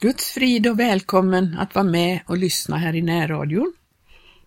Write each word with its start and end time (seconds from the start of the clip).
Guds 0.00 0.30
frid 0.30 0.66
och 0.66 0.80
välkommen 0.80 1.56
att 1.58 1.74
vara 1.74 1.84
med 1.84 2.20
och 2.26 2.36
lyssna 2.36 2.76
här 2.76 2.96
i 2.96 3.02
närradion. 3.02 3.72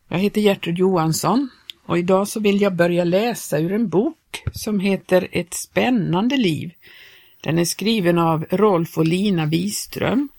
Jag 0.08 0.20
heter 0.20 0.42
Gertrud 0.42 0.78
Johansson 0.78 1.50
och 1.86 1.98
idag 1.98 2.28
så 2.28 2.40
vill 2.40 2.62
jag 2.62 2.76
börja 2.76 3.04
läsa 3.04 3.60
ur 3.60 3.72
en 3.72 3.90
bok 3.90 4.44
som 4.54 4.80
heter 4.80 5.28
Ett 5.32 5.54
spännande 5.54 6.38
liv. 6.38 6.72
Den 7.44 7.60
är 7.60 7.66
skriven 7.66 8.18
av 8.18 8.46
Rolf 8.50 8.98
och 8.98 9.08
Lina 9.08 9.46
Wiström. 9.46 10.30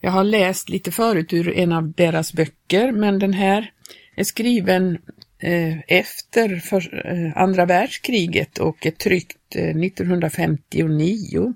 Jag 0.00 0.10
har 0.10 0.24
läst 0.24 0.68
lite 0.68 0.90
förut 0.90 1.32
ur 1.32 1.58
en 1.58 1.72
av 1.72 1.92
deras 1.92 2.32
böcker 2.32 2.92
men 2.92 3.18
den 3.18 3.32
här 3.32 3.72
är 4.14 4.24
skriven 4.24 4.98
eh, 5.38 5.78
efter 5.88 6.52
eh, 6.52 7.42
andra 7.42 7.66
världskriget 7.66 8.58
och 8.58 8.86
är 8.86 8.90
tryckt 8.90 9.56
eh, 9.56 9.76
1959. 9.76 11.54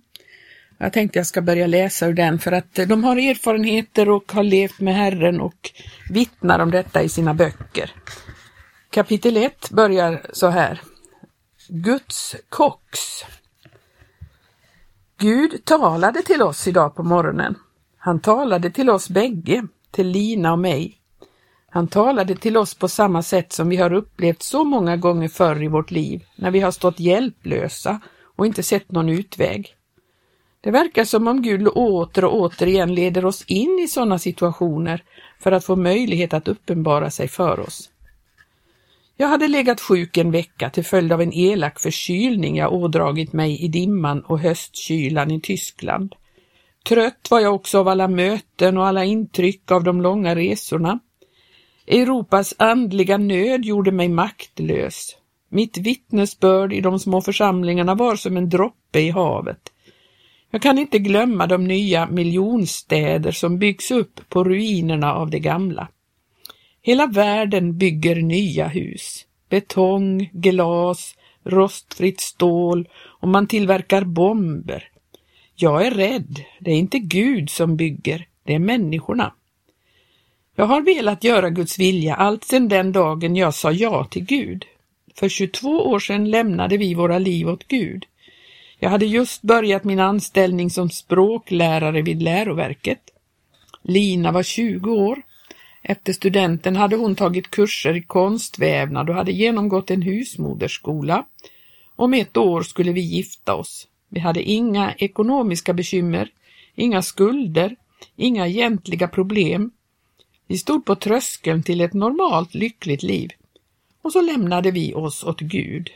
Jag 0.83 0.93
tänkte 0.93 1.19
jag 1.19 1.27
ska 1.27 1.43
börja 1.43 1.67
läsa 1.67 2.07
ur 2.07 2.13
den 2.13 2.39
för 2.39 2.53
att 2.53 2.79
eh, 2.79 2.87
de 2.87 3.05
har 3.05 3.17
erfarenheter 3.17 4.09
och 4.09 4.33
har 4.33 4.43
levt 4.43 4.81
med 4.81 4.95
Herren 4.95 5.41
och 5.41 5.71
vittnar 6.11 6.59
om 6.59 6.71
detta 6.71 7.03
i 7.03 7.09
sina 7.09 7.35
böcker. 7.35 7.91
Kapitel 8.91 9.37
1 9.37 9.71
börjar 9.71 10.27
så 10.33 10.47
här. 10.47 10.81
Guds 11.69 12.37
kox. 12.49 12.99
Gud 15.19 15.65
talade 15.65 16.23
till 16.23 16.43
oss 16.43 16.69
idag 16.69 16.95
på 16.97 17.03
morgonen. 17.03 17.55
Han 17.97 18.21
talade 18.21 18.71
till 18.71 18.91
oss 18.91 19.09
bägge, 19.09 19.67
till 19.91 20.09
Lina 20.09 20.53
och 20.53 20.59
mig. 20.59 20.99
Han 21.71 21.89
talade 21.89 22.37
till 22.37 22.57
oss 22.57 22.75
på 22.75 22.89
samma 22.89 23.23
sätt 23.23 23.53
som 23.53 23.69
vi 23.69 23.77
har 23.77 23.93
upplevt 23.93 24.43
så 24.43 24.65
många 24.65 24.97
gånger 24.97 25.29
förr 25.29 25.63
i 25.63 25.69
vårt 25.69 25.91
liv, 25.91 26.25
när 26.37 26.51
vi 26.51 26.61
har 26.61 26.71
stått 26.71 27.01
hjälplösa 27.01 28.01
och 28.37 28.47
inte 28.47 28.63
sett 28.63 28.93
någon 28.93 29.09
utväg. 29.09 29.77
Det 30.63 30.71
verkar 30.71 31.05
som 31.05 31.29
om 31.29 31.43
Gud 31.43 31.69
åter 31.69 32.25
och 32.25 32.35
återigen 32.35 32.95
leder 32.95 33.25
oss 33.25 33.45
in 33.47 33.79
i 33.85 33.89
sådana 33.89 34.19
situationer 34.19 35.05
för 35.41 35.53
att 35.53 35.65
få 35.65 35.77
möjlighet 35.77 36.35
att 36.35 36.49
uppenbara 36.49 37.11
sig 37.11 37.29
för 37.29 37.61
oss. 37.61 37.91
Jag 39.17 39.29
hade 39.29 39.49
legat 39.49 39.81
sjuk 39.81 40.17
en 40.17 40.31
vecka 40.31 40.71
till 40.71 40.85
följd 40.85 41.13
av 41.13 41.23
en 41.23 41.33
elak 41.33 41.81
förkylning 41.81 42.57
jag 42.57 42.73
ådragit 42.73 43.33
mig 43.33 43.65
i 43.65 43.69
dimman 43.69 44.21
och 44.21 44.39
höstkylan 44.39 45.31
i 45.31 45.41
Tyskland. 45.41 46.15
Trött 46.89 47.29
var 47.31 47.41
jag 47.41 47.55
också 47.55 47.79
av 47.79 47.89
alla 47.89 48.09
möten 48.09 48.79
och 48.79 48.87
alla 48.87 49.05
intryck 49.05 49.71
av 49.71 49.85
de 49.85 50.03
långa 50.03 50.35
resorna. 50.35 50.99
Europas 51.87 52.55
andliga 52.59 53.19
nöd 53.19 53.65
gjorde 53.65 53.93
mig 53.93 54.09
maktlös. 54.09 55.17
Mitt 55.49 55.79
vittnesbörd 55.79 56.73
i 56.73 56.81
de 56.81 56.99
små 56.99 57.21
församlingarna 57.21 57.95
var 57.95 58.17
som 58.17 58.37
en 58.37 58.49
droppe 58.49 59.01
i 59.01 59.11
havet. 59.11 59.73
Jag 60.55 60.63
kan 60.63 60.79
inte 60.79 60.99
glömma 60.99 61.47
de 61.47 61.65
nya 61.65 62.07
miljonstäder 62.07 63.33
som 63.33 63.59
byggs 63.59 63.91
upp 63.91 64.21
på 64.29 64.45
ruinerna 64.45 65.15
av 65.15 65.31
det 65.31 65.39
gamla. 65.39 65.89
Hela 66.83 67.07
världen 67.07 67.79
bygger 67.79 68.17
nya 68.17 68.69
hus. 68.69 69.27
Betong, 69.49 70.31
glas, 70.33 71.17
rostfritt 71.45 72.21
stål 72.21 72.89
och 72.95 73.29
man 73.29 73.47
tillverkar 73.47 74.05
bomber. 74.05 74.89
Jag 75.55 75.87
är 75.87 75.91
rädd. 75.91 76.41
Det 76.61 76.71
är 76.71 76.77
inte 76.77 76.99
Gud 76.99 77.51
som 77.51 77.77
bygger, 77.77 78.27
det 78.45 78.55
är 78.55 78.59
människorna. 78.59 79.33
Jag 80.57 80.65
har 80.65 80.81
velat 80.81 81.25
göra 81.25 81.51
Guds 81.51 81.79
vilja 81.79 82.15
allt 82.15 82.45
sedan 82.45 82.69
den 82.69 82.93
dagen 82.93 83.37
jag 83.37 83.55
sa 83.55 83.73
ja 83.73 84.05
till 84.05 84.25
Gud. 84.25 84.65
För 85.15 85.29
22 85.29 85.69
år 85.69 85.99
sedan 85.99 86.31
lämnade 86.31 86.77
vi 86.77 86.95
våra 86.95 87.19
liv 87.19 87.49
åt 87.49 87.69
Gud. 87.69 88.07
Jag 88.83 88.91
hade 88.91 89.07
just 89.07 89.43
börjat 89.43 89.85
min 89.85 90.01
anställning 90.01 90.71
som 90.71 90.91
språklärare 90.91 92.03
vid 92.03 92.23
läroverket. 92.23 93.11
Lina 93.83 94.33
var 94.33 94.43
20 94.43 94.93
år. 94.93 95.23
Efter 95.83 96.13
studenten 96.13 96.77
hade 96.77 96.97
hon 96.97 97.15
tagit 97.15 97.51
kurser 97.51 97.97
i 97.97 98.03
konstvävnad 98.03 99.09
och 99.09 99.15
hade 99.15 99.33
genomgått 99.33 99.91
en 99.91 100.03
husmoderskola. 100.03 101.25
Om 101.97 102.15
ett 102.15 102.37
år 102.37 102.63
skulle 102.63 102.93
vi 102.93 103.01
gifta 103.01 103.55
oss. 103.55 103.89
Vi 104.09 104.21
hade 104.21 104.43
inga 104.43 104.95
ekonomiska 104.95 105.73
bekymmer, 105.73 106.29
inga 106.75 107.03
skulder, 107.03 107.77
inga 108.17 108.47
egentliga 108.47 109.09
problem. 109.09 109.71
Vi 110.47 110.59
stod 110.59 110.85
på 110.85 110.95
tröskeln 110.95 111.63
till 111.63 111.81
ett 111.81 111.95
normalt 111.95 112.55
lyckligt 112.55 113.03
liv. 113.03 113.31
Och 114.03 114.13
så 114.13 114.21
lämnade 114.21 114.71
vi 114.71 114.95
oss 114.95 115.25
åt 115.25 115.41
Gud. 115.41 115.91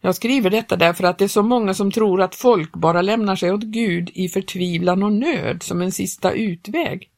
Jag 0.00 0.14
skriver 0.14 0.50
detta 0.50 0.76
därför 0.76 1.04
att 1.04 1.18
det 1.18 1.24
är 1.24 1.28
så 1.28 1.42
många 1.42 1.74
som 1.74 1.90
tror 1.90 2.22
att 2.22 2.34
folk 2.34 2.72
bara 2.72 3.02
lämnar 3.02 3.36
sig 3.36 3.52
åt 3.52 3.62
Gud 3.62 4.10
i 4.14 4.28
förtvivlan 4.28 5.02
och 5.02 5.12
nöd 5.12 5.62
som 5.62 5.82
en 5.82 5.92
sista 5.92 6.32
utväg. 6.32 7.10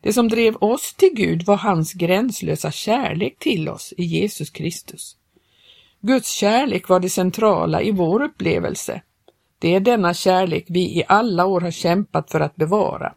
Det 0.00 0.12
som 0.12 0.28
drev 0.28 0.56
oss 0.56 0.94
till 0.94 1.14
Gud 1.14 1.42
var 1.42 1.56
hans 1.56 1.92
gränslösa 1.92 2.70
kärlek 2.70 3.38
till 3.38 3.68
oss 3.68 3.94
i 3.96 4.04
Jesus 4.04 4.50
Kristus. 4.50 5.16
Guds 6.00 6.30
kärlek 6.30 6.88
var 6.88 7.00
det 7.00 7.10
centrala 7.10 7.82
i 7.82 7.90
vår 7.90 8.22
upplevelse. 8.22 9.02
Det 9.58 9.74
är 9.74 9.80
denna 9.80 10.14
kärlek 10.14 10.66
vi 10.68 10.80
i 10.80 11.04
alla 11.08 11.46
år 11.46 11.60
har 11.60 11.70
kämpat 11.70 12.30
för 12.30 12.40
att 12.40 12.56
bevara. 12.56 13.14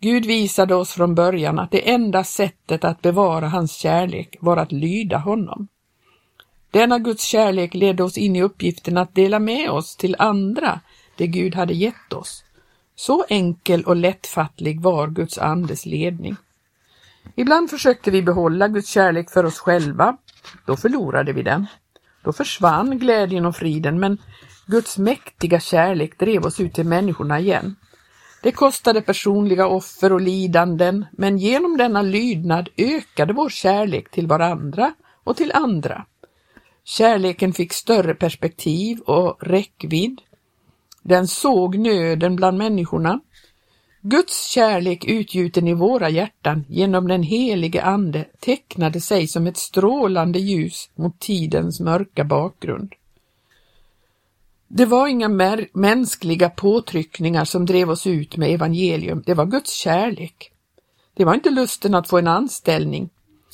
Gud 0.00 0.26
visade 0.26 0.74
oss 0.74 0.92
från 0.92 1.14
början 1.14 1.58
att 1.58 1.70
det 1.70 1.90
enda 1.90 2.24
sättet 2.24 2.84
att 2.84 3.02
bevara 3.02 3.48
hans 3.48 3.72
kärlek 3.72 4.36
var 4.40 4.56
att 4.56 4.72
lyda 4.72 5.18
honom. 5.18 5.68
Denna 6.70 6.98
Guds 6.98 7.24
kärlek 7.24 7.74
ledde 7.74 8.02
oss 8.02 8.18
in 8.18 8.36
i 8.36 8.42
uppgiften 8.42 8.98
att 8.98 9.14
dela 9.14 9.38
med 9.38 9.70
oss 9.70 9.96
till 9.96 10.16
andra 10.18 10.80
det 11.16 11.26
Gud 11.26 11.54
hade 11.54 11.74
gett 11.74 12.12
oss. 12.12 12.44
Så 12.96 13.24
enkel 13.28 13.84
och 13.84 13.96
lättfattlig 13.96 14.80
var 14.80 15.08
Guds 15.08 15.38
andes 15.38 15.86
ledning. 15.86 16.36
Ibland 17.34 17.70
försökte 17.70 18.10
vi 18.10 18.22
behålla 18.22 18.68
Guds 18.68 18.88
kärlek 18.88 19.30
för 19.30 19.44
oss 19.44 19.58
själva. 19.58 20.16
Då 20.66 20.76
förlorade 20.76 21.32
vi 21.32 21.42
den. 21.42 21.66
Då 22.24 22.32
försvann 22.32 22.98
glädjen 22.98 23.46
och 23.46 23.56
friden, 23.56 24.00
men 24.00 24.18
Guds 24.66 24.98
mäktiga 24.98 25.60
kärlek 25.60 26.18
drev 26.18 26.46
oss 26.46 26.60
ut 26.60 26.74
till 26.74 26.86
människorna 26.86 27.40
igen. 27.40 27.76
Det 28.42 28.52
kostade 28.52 29.02
personliga 29.02 29.66
offer 29.66 30.12
och 30.12 30.20
lidanden, 30.20 31.06
men 31.12 31.38
genom 31.38 31.76
denna 31.76 32.02
lydnad 32.02 32.68
ökade 32.76 33.32
vår 33.32 33.48
kärlek 33.48 34.10
till 34.10 34.26
varandra 34.26 34.92
och 35.24 35.36
till 35.36 35.52
andra. 35.52 36.04
Kärleken 36.84 37.52
fick 37.52 37.72
större 37.72 38.14
perspektiv 38.14 39.00
och 39.00 39.36
räckvidd. 39.40 40.20
Den 41.02 41.28
såg 41.28 41.78
nöden 41.78 42.36
bland 42.36 42.58
människorna. 42.58 43.20
Guds 44.02 44.48
kärlek 44.48 45.04
utgjuten 45.04 45.68
i 45.68 45.74
våra 45.74 46.08
hjärtan 46.08 46.64
genom 46.68 47.08
den 47.08 47.22
helige 47.22 47.82
Ande 47.82 48.24
tecknade 48.40 49.00
sig 49.00 49.28
som 49.28 49.46
ett 49.46 49.56
strålande 49.56 50.38
ljus 50.38 50.90
mot 50.94 51.20
tidens 51.20 51.80
mörka 51.80 52.24
bakgrund. 52.24 52.94
Det 54.68 54.86
var 54.86 55.08
inga 55.08 55.28
mänskliga 55.72 56.50
påtryckningar 56.50 57.44
som 57.44 57.66
drev 57.66 57.90
oss 57.90 58.06
ut 58.06 58.36
med 58.36 58.50
evangelium, 58.50 59.22
det 59.26 59.34
var 59.34 59.46
Guds 59.46 59.72
kärlek. 59.72 60.52
Det 61.14 61.24
var 61.24 61.34
inte 61.34 61.50
lusten 61.50 61.94
att 61.94 62.08
få 62.08 62.18
en 62.18 62.28
anställning. 62.28 63.10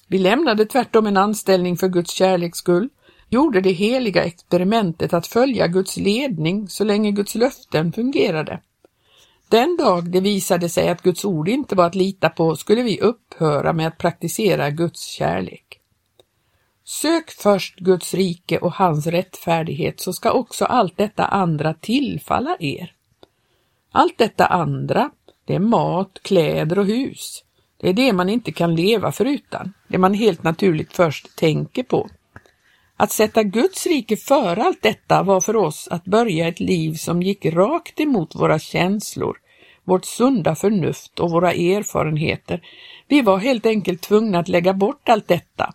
Vi 0.09 0.19
lämnade 0.19 0.67
tvärtom 0.67 1.07
en 1.07 1.17
anställning 1.17 1.77
för 1.77 1.89
Guds 1.89 2.13
kärleks 2.13 2.59
skull 2.59 2.89
gjorde 3.29 3.61
det 3.61 3.73
heliga 3.73 4.25
experimentet 4.25 5.13
att 5.13 5.27
följa 5.27 5.67
Guds 5.67 5.97
ledning 5.97 6.69
så 6.69 6.85
länge 6.85 7.11
Guds 7.11 7.35
löften 7.35 7.93
fungerade. 7.93 8.61
Den 9.49 9.77
dag 9.77 10.11
det 10.11 10.21
visade 10.21 10.69
sig 10.69 10.89
att 10.89 11.03
Guds 11.03 11.25
ord 11.25 11.49
inte 11.49 11.75
var 11.75 11.87
att 11.87 11.95
lita 11.95 12.29
på 12.29 12.57
skulle 12.57 12.83
vi 12.83 13.01
upphöra 13.01 13.73
med 13.73 13.87
att 13.87 13.99
praktisera 13.99 14.71
Guds 14.71 15.07
kärlek. 15.07 15.81
Sök 16.85 17.31
först 17.31 17.79
Guds 17.79 18.15
rike 18.15 18.59
och 18.59 18.73
hans 18.73 19.07
rättfärdighet 19.07 20.01
så 20.01 20.13
ska 20.13 20.33
också 20.33 20.65
allt 20.65 20.97
detta 20.97 21.27
andra 21.27 21.75
tillfalla 21.75 22.57
er. 22.61 22.93
Allt 23.93 24.19
detta 24.19 24.47
andra, 24.47 25.11
det 25.45 25.55
är 25.55 25.59
mat, 25.59 26.19
kläder 26.23 26.79
och 26.79 26.87
hus. 26.87 27.45
Det 27.77 27.89
är 27.89 27.93
det 27.93 28.13
man 28.13 28.29
inte 28.29 28.53
kan 28.53 28.75
leva 28.75 29.13
förutan, 29.13 29.73
det 29.89 29.99
man 29.99 30.15
helt 30.15 30.43
naturligt 30.43 30.93
först 30.93 31.37
tänker 31.37 31.83
på. 31.83 32.09
Att 32.97 33.13
sätta 33.13 33.43
Guds 33.43 33.87
rike 33.87 34.17
före 34.17 34.63
allt 34.65 34.83
detta 34.83 35.23
var 35.23 35.41
för 35.41 35.57
oss 35.57 35.89
att 35.91 36.05
börja 36.05 36.49
ett 36.49 36.61
liv 36.61 36.95
som 36.95 37.23
gick 37.23 37.47
rakt 37.47 38.01
emot 38.01 38.35
våra 38.35 38.59
känslor, 38.59 39.39
vårt 39.85 40.05
sunda 40.05 40.55
förnuft 40.55 41.21
och 41.21 41.31
våra 41.31 41.53
erfarenheter. 41.53 42.63
Vi 43.09 43.23
var 43.23 43.39
helt 43.39 43.67
enkelt 43.67 44.03
tvungna 44.03 44.39
att 44.39 44.49
lägga 44.49 44.73
bort 44.73 45.09
allt 45.09 45.29
detta. 45.29 45.75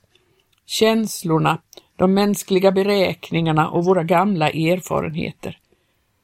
Känslorna, 0.65 1.57
de 1.95 2.13
mänskliga 2.13 2.71
beräkningarna 2.71 3.69
och 3.69 3.85
våra 3.85 4.03
gamla 4.03 4.49
erfarenheter. 4.49 5.57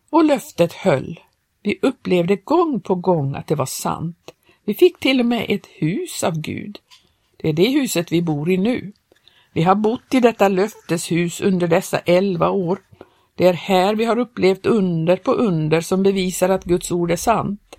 Och 0.09 0.25
löftet 0.25 0.73
höll. 0.73 1.19
Vi 1.63 1.79
upplevde 1.81 2.35
gång 2.35 2.79
på 2.79 2.95
gång 2.95 3.35
att 3.35 3.47
det 3.47 3.55
var 3.55 3.65
sant. 3.65 4.33
Vi 4.65 4.73
fick 4.73 4.99
till 4.99 5.19
och 5.19 5.25
med 5.25 5.45
ett 5.49 5.65
hus 5.65 6.23
av 6.23 6.39
Gud. 6.39 6.79
Det 7.37 7.49
är 7.49 7.53
det 7.53 7.69
huset 7.69 8.11
vi 8.11 8.21
bor 8.21 8.51
i 8.51 8.57
nu. 8.57 8.91
Vi 9.57 9.63
har 9.63 9.75
bott 9.75 10.13
i 10.13 10.19
detta 10.19 10.47
löfteshus 10.47 11.41
under 11.41 11.67
dessa 11.67 11.99
elva 11.99 12.49
år. 12.49 12.79
Det 13.37 13.47
är 13.47 13.53
här 13.53 13.95
vi 13.95 14.05
har 14.05 14.19
upplevt 14.19 14.65
under 14.65 15.17
på 15.17 15.31
under 15.31 15.81
som 15.81 16.03
bevisar 16.03 16.49
att 16.49 16.63
Guds 16.63 16.91
ord 16.91 17.11
är 17.11 17.15
sant. 17.15 17.75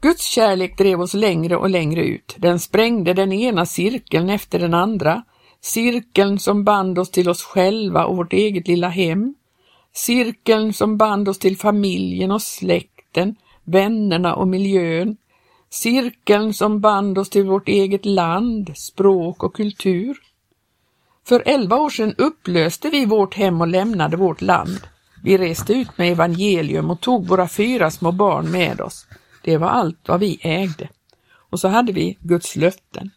Guds 0.00 0.26
kärlek 0.26 0.78
drev 0.78 1.00
oss 1.00 1.14
längre 1.14 1.56
och 1.56 1.70
längre 1.70 2.04
ut. 2.04 2.36
Den 2.38 2.58
sprängde 2.58 3.14
den 3.14 3.32
ena 3.32 3.66
cirkeln 3.66 4.30
efter 4.30 4.58
den 4.58 4.74
andra. 4.74 5.22
Cirkeln 5.60 6.38
som 6.38 6.64
band 6.64 6.98
oss 6.98 7.10
till 7.10 7.28
oss 7.28 7.42
själva 7.42 8.04
och 8.04 8.16
vårt 8.16 8.32
eget 8.32 8.68
lilla 8.68 8.88
hem. 8.88 9.34
Cirkeln 9.92 10.72
som 10.72 10.96
band 10.96 11.28
oss 11.28 11.38
till 11.38 11.56
familjen 11.56 12.30
och 12.30 12.42
släkten, 12.42 13.36
vännerna 13.64 14.34
och 14.34 14.48
miljön. 14.48 15.16
Cirkeln 15.70 16.54
som 16.54 16.80
band 16.80 17.18
oss 17.18 17.30
till 17.30 17.44
vårt 17.44 17.68
eget 17.68 18.04
land, 18.04 18.72
språk 18.76 19.42
och 19.42 19.56
kultur. 19.56 20.16
För 21.26 21.42
elva 21.46 21.76
år 21.76 21.90
sedan 21.90 22.14
upplöste 22.18 22.90
vi 22.90 23.06
vårt 23.06 23.34
hem 23.34 23.60
och 23.60 23.68
lämnade 23.68 24.16
vårt 24.16 24.40
land. 24.40 24.80
Vi 25.22 25.38
reste 25.38 25.72
ut 25.72 25.98
med 25.98 26.12
evangelium 26.12 26.90
och 26.90 27.00
tog 27.00 27.26
våra 27.26 27.48
fyra 27.48 27.90
små 27.90 28.12
barn 28.12 28.50
med 28.50 28.80
oss. 28.80 29.06
Det 29.42 29.56
var 29.56 29.68
allt 29.68 30.08
vad 30.08 30.20
vi 30.20 30.38
ägde. 30.42 30.88
Och 31.50 31.60
så 31.60 31.68
hade 31.68 31.92
vi 31.92 32.18
Guds 32.20 32.56
löften. 32.56 33.10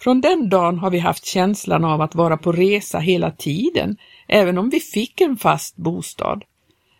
Från 0.00 0.20
den 0.20 0.48
dagen 0.48 0.78
har 0.78 0.90
vi 0.90 0.98
haft 0.98 1.24
känslan 1.24 1.84
av 1.84 2.00
att 2.00 2.14
vara 2.14 2.36
på 2.36 2.52
resa 2.52 2.98
hela 2.98 3.30
tiden, 3.30 3.96
även 4.28 4.58
om 4.58 4.70
vi 4.70 4.80
fick 4.80 5.20
en 5.20 5.36
fast 5.36 5.76
bostad. 5.76 6.44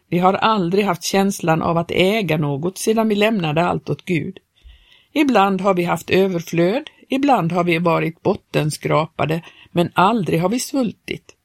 Vi 0.09 0.19
har 0.19 0.35
aldrig 0.35 0.85
haft 0.85 1.03
känslan 1.03 1.63
av 1.63 1.79
att 1.79 1.91
äga 1.91 2.37
något 2.37 2.79
sedan 2.79 3.09
vi 3.09 3.15
lämnade 3.15 3.65
allt 3.65 3.91
åt 3.91 4.05
Gud. 4.05 4.39
Ibland 5.13 5.61
har 5.61 5.75
vi 5.75 5.85
haft 5.85 6.11
överflöd, 6.11 6.91
ibland 7.09 7.53
har 7.53 7.65
vi 7.65 7.79
varit 7.79 8.23
bottenskrapade, 8.23 9.43
men 9.71 9.91
aldrig 9.95 10.41
har 10.41 10.49
vi 10.49 10.61
svultit. 10.61 11.37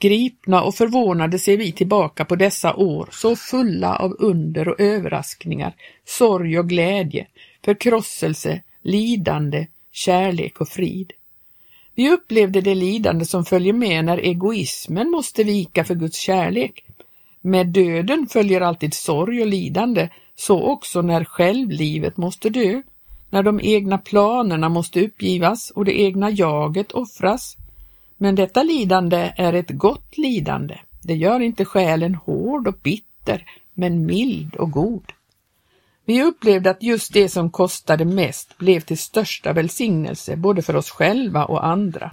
Gripna 0.00 0.62
och 0.62 0.74
förvånade 0.74 1.38
ser 1.38 1.56
vi 1.56 1.72
tillbaka 1.72 2.24
på 2.24 2.36
dessa 2.36 2.74
år, 2.74 3.08
så 3.12 3.36
fulla 3.36 3.96
av 3.96 4.16
under 4.18 4.68
och 4.68 4.80
överraskningar, 4.80 5.74
sorg 6.04 6.58
och 6.58 6.68
glädje, 6.68 7.26
förkrosselse, 7.64 8.62
lidande, 8.82 9.66
kärlek 9.92 10.60
och 10.60 10.68
frid. 10.68 11.12
Vi 11.94 12.10
upplevde 12.10 12.60
det 12.60 12.74
lidande 12.74 13.24
som 13.24 13.44
följer 13.44 13.72
med 13.72 14.04
när 14.04 14.18
egoismen 14.18 15.10
måste 15.10 15.44
vika 15.44 15.84
för 15.84 15.94
Guds 15.94 16.18
kärlek. 16.18 16.84
Med 17.40 17.66
döden 17.66 18.26
följer 18.30 18.60
alltid 18.60 18.94
sorg 18.94 19.40
och 19.40 19.46
lidande, 19.46 20.08
så 20.40 20.62
också 20.62 21.02
när 21.02 21.24
självlivet 21.24 22.16
måste 22.16 22.50
dö, 22.50 22.82
när 23.30 23.42
de 23.42 23.60
egna 23.62 23.98
planerna 23.98 24.68
måste 24.68 25.04
uppgivas 25.04 25.70
och 25.70 25.84
det 25.84 26.00
egna 26.00 26.30
jaget 26.30 26.92
offras. 26.92 27.56
Men 28.16 28.34
detta 28.34 28.62
lidande 28.62 29.32
är 29.36 29.52
ett 29.52 29.70
gott 29.70 30.18
lidande. 30.18 30.78
Det 31.02 31.14
gör 31.14 31.40
inte 31.40 31.64
själen 31.64 32.14
hård 32.14 32.68
och 32.68 32.78
bitter, 32.82 33.44
men 33.74 34.06
mild 34.06 34.56
och 34.56 34.70
god. 34.70 35.12
Vi 36.04 36.22
upplevde 36.22 36.70
att 36.70 36.82
just 36.82 37.12
det 37.12 37.28
som 37.28 37.50
kostade 37.50 38.04
mest 38.04 38.58
blev 38.58 38.80
till 38.80 38.98
största 38.98 39.52
välsignelse 39.52 40.36
både 40.36 40.62
för 40.62 40.76
oss 40.76 40.90
själva 40.90 41.44
och 41.44 41.66
andra. 41.66 42.10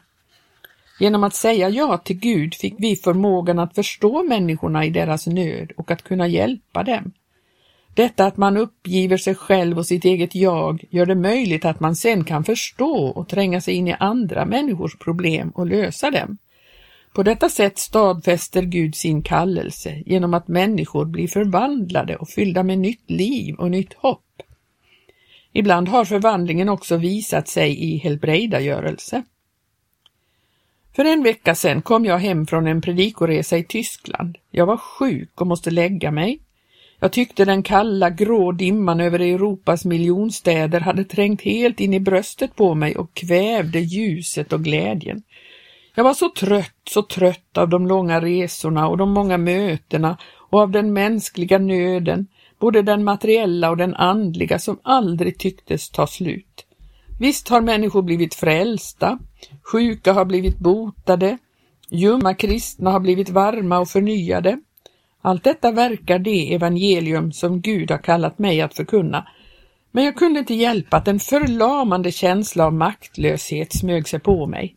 Genom 1.00 1.24
att 1.24 1.36
säga 1.36 1.70
ja 1.70 1.98
till 1.98 2.20
Gud 2.20 2.56
fick 2.56 2.76
vi 2.78 2.96
förmågan 2.96 3.60
att 3.60 3.76
förstå 3.76 4.24
människorna 4.24 4.86
i 4.86 4.90
deras 4.90 5.28
nöd 5.28 5.72
och 5.78 5.92
att 5.92 6.04
kunna 6.04 6.28
hjälpa 6.28 6.84
dem. 6.84 7.12
Detta 7.98 8.26
att 8.26 8.38
man 8.38 8.58
uppgiver 8.58 9.18
sig 9.18 9.36
själv 9.36 9.78
och 9.78 9.86
sitt 9.86 10.06
eget 10.06 10.36
jag 10.36 10.84
gör 10.90 11.06
det 11.06 11.16
möjligt 11.16 11.66
att 11.66 11.80
man 11.80 11.96
sen 11.96 12.24
kan 12.24 12.44
förstå 12.44 13.08
och 13.08 13.30
tränga 13.30 13.62
sig 13.62 13.74
in 13.74 13.88
i 13.88 13.96
andra 14.00 14.46
människors 14.46 14.98
problem 14.98 15.50
och 15.50 15.68
lösa 15.68 16.12
dem. 16.12 16.38
På 17.14 17.24
detta 17.24 17.50
sätt 17.50 17.78
stadfäster 17.78 18.62
Gud 18.62 18.96
sin 18.96 19.22
kallelse 19.22 20.04
genom 20.06 20.34
att 20.34 20.48
människor 20.48 21.06
blir 21.06 21.28
förvandlade 21.28 22.16
och 22.16 22.30
fyllda 22.30 22.64
med 22.64 22.80
nytt 22.80 23.10
liv 23.10 23.56
och 23.56 23.72
nytt 23.72 23.94
hopp. 23.94 24.42
Ibland 25.54 25.88
har 25.88 26.06
förvandlingen 26.06 26.70
också 26.70 26.98
visat 26.98 27.48
sig 27.48 27.84
i 27.84 27.98
helbrägdagörelse. 27.98 29.24
För 30.96 31.06
en 31.06 31.24
vecka 31.24 31.56
sedan 31.56 31.82
kom 31.82 32.06
jag 32.06 32.18
hem 32.18 32.48
från 32.48 32.68
en 32.68 32.82
predikoresa 32.82 33.58
i 33.58 33.64
Tyskland. 33.64 34.38
Jag 34.52 34.66
var 34.66 34.78
sjuk 34.78 35.42
och 35.42 35.48
måste 35.48 35.72
lägga 35.72 36.12
mig. 36.12 36.40
Jag 37.00 37.12
tyckte 37.12 37.46
den 37.46 37.64
kalla 37.64 38.10
grå 38.10 38.52
dimman 38.52 39.00
över 39.00 39.20
Europas 39.20 39.86
miljonstäder 39.86 40.80
hade 40.80 41.04
trängt 41.04 41.42
helt 41.42 41.80
in 41.80 41.94
i 41.94 42.00
bröstet 42.00 42.56
på 42.56 42.76
mig 42.76 42.96
och 42.96 43.14
kvävde 43.14 43.80
ljuset 43.80 44.54
och 44.54 44.64
glädjen. 44.64 45.24
Jag 45.96 46.04
var 46.04 46.14
så 46.14 46.30
trött, 46.30 46.76
så 46.90 47.02
trött 47.02 47.58
av 47.58 47.70
de 47.70 47.88
långa 47.88 48.22
resorna 48.22 48.88
och 48.88 48.98
de 48.98 49.10
många 49.12 49.38
mötena 49.38 50.18
och 50.50 50.60
av 50.60 50.72
den 50.72 50.94
mänskliga 50.94 51.58
nöden, 51.58 52.28
både 52.60 52.82
den 52.82 53.04
materiella 53.04 53.70
och 53.70 53.78
den 53.78 53.96
andliga 53.96 54.60
som 54.60 54.80
aldrig 54.84 55.38
tycktes 55.38 55.90
ta 55.90 56.08
slut. 56.08 56.66
Visst 57.20 57.50
har 57.50 57.62
människor 57.62 58.02
blivit 58.02 58.36
frälsta, 58.36 59.20
sjuka 59.64 60.14
har 60.14 60.26
blivit 60.26 60.58
botade, 60.58 61.38
ljumma 61.90 62.34
kristna 62.34 62.92
har 62.92 63.00
blivit 63.00 63.30
varma 63.30 63.80
och 63.80 63.88
förnyade. 63.88 64.60
Allt 65.22 65.44
detta 65.44 65.72
verkar 65.72 66.20
det 66.20 66.54
evangelium 66.54 67.32
som 67.32 67.62
Gud 67.62 67.92
har 67.92 67.98
kallat 67.98 68.40
mig 68.40 68.62
att 68.62 68.76
förkunna, 68.76 69.28
men 69.92 70.04
jag 70.04 70.16
kunde 70.16 70.40
inte 70.40 70.54
hjälpa 70.54 70.98
att 70.98 71.08
en 71.08 71.20
förlamande 71.20 72.12
känsla 72.12 72.66
av 72.66 72.74
maktlöshet 72.74 73.74
smög 73.74 74.08
sig 74.08 74.20
på 74.20 74.46
mig. 74.46 74.76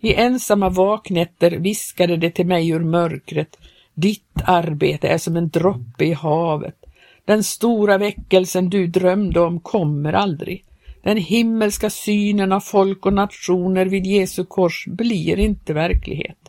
I 0.00 0.14
ensamma 0.14 0.68
vaknätter 0.68 1.50
viskade 1.50 2.16
det 2.16 2.30
till 2.30 2.46
mig 2.46 2.68
ur 2.68 2.80
mörkret, 2.80 3.58
ditt 3.94 4.42
arbete 4.44 5.08
är 5.08 5.18
som 5.18 5.36
en 5.36 5.48
droppe 5.48 6.04
i 6.04 6.12
havet. 6.12 6.76
Den 7.24 7.44
stora 7.44 7.98
väckelsen 7.98 8.70
du 8.70 8.86
drömde 8.86 9.40
om 9.40 9.60
kommer 9.60 10.12
aldrig. 10.12 10.64
Den 11.02 11.16
himmelska 11.16 11.90
synen 11.90 12.52
av 12.52 12.60
folk 12.60 13.06
och 13.06 13.12
nationer 13.12 13.86
vid 13.86 14.06
Jesu 14.06 14.44
kors 14.44 14.86
blir 14.86 15.38
inte 15.38 15.72
verklighet. 15.72 16.41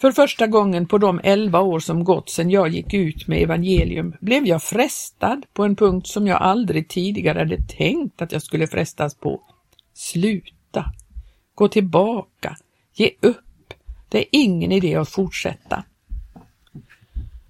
För 0.00 0.12
första 0.12 0.46
gången 0.46 0.86
på 0.86 0.98
de 0.98 1.20
elva 1.24 1.60
år 1.60 1.80
som 1.80 2.04
gått 2.04 2.30
sedan 2.30 2.50
jag 2.50 2.68
gick 2.68 2.94
ut 2.94 3.28
med 3.28 3.42
evangelium 3.42 4.14
blev 4.20 4.46
jag 4.46 4.62
frestad 4.62 5.46
på 5.52 5.64
en 5.64 5.76
punkt 5.76 6.06
som 6.06 6.26
jag 6.26 6.42
aldrig 6.42 6.88
tidigare 6.88 7.38
hade 7.38 7.62
tänkt 7.62 8.22
att 8.22 8.32
jag 8.32 8.42
skulle 8.42 8.66
frestas 8.66 9.14
på. 9.14 9.40
Sluta! 9.94 10.84
Gå 11.54 11.68
tillbaka! 11.68 12.56
Ge 12.94 13.10
upp! 13.20 13.74
Det 14.08 14.18
är 14.18 14.26
ingen 14.30 14.72
idé 14.72 14.94
att 14.94 15.08
fortsätta. 15.08 15.84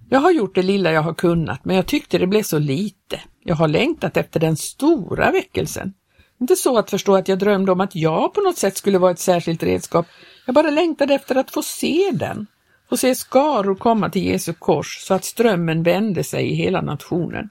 Jag 0.09 0.19
har 0.19 0.31
gjort 0.31 0.55
det 0.55 0.63
lilla 0.63 0.91
jag 0.91 1.01
har 1.01 1.13
kunnat, 1.13 1.65
men 1.65 1.75
jag 1.75 1.85
tyckte 1.85 2.17
det 2.17 2.27
blev 2.27 2.43
så 2.43 2.59
lite. 2.59 3.21
Jag 3.43 3.55
har 3.55 3.67
längtat 3.67 4.17
efter 4.17 4.39
den 4.39 4.57
stora 4.57 5.31
väckelsen. 5.31 5.93
Inte 6.41 6.55
så 6.55 6.77
att 6.77 6.89
förstå 6.89 7.15
att 7.15 7.27
jag 7.27 7.39
drömde 7.39 7.71
om 7.71 7.81
att 7.81 7.95
jag 7.95 8.33
på 8.33 8.41
något 8.41 8.57
sätt 8.57 8.77
skulle 8.77 8.97
vara 8.97 9.11
ett 9.11 9.19
särskilt 9.19 9.63
redskap. 9.63 10.05
Jag 10.51 10.55
bara 10.55 10.71
längtade 10.71 11.13
efter 11.13 11.35
att 11.35 11.51
få 11.51 11.63
se 11.63 12.11
den, 12.13 12.47
få 12.89 12.97
se 12.97 13.15
skaror 13.15 13.75
komma 13.75 14.09
till 14.09 14.25
Jesu 14.25 14.53
kors 14.53 14.97
så 15.01 15.13
att 15.13 15.25
strömmen 15.25 15.83
vände 15.83 16.23
sig 16.23 16.51
i 16.51 16.55
hela 16.55 16.81
nationen. 16.81 17.49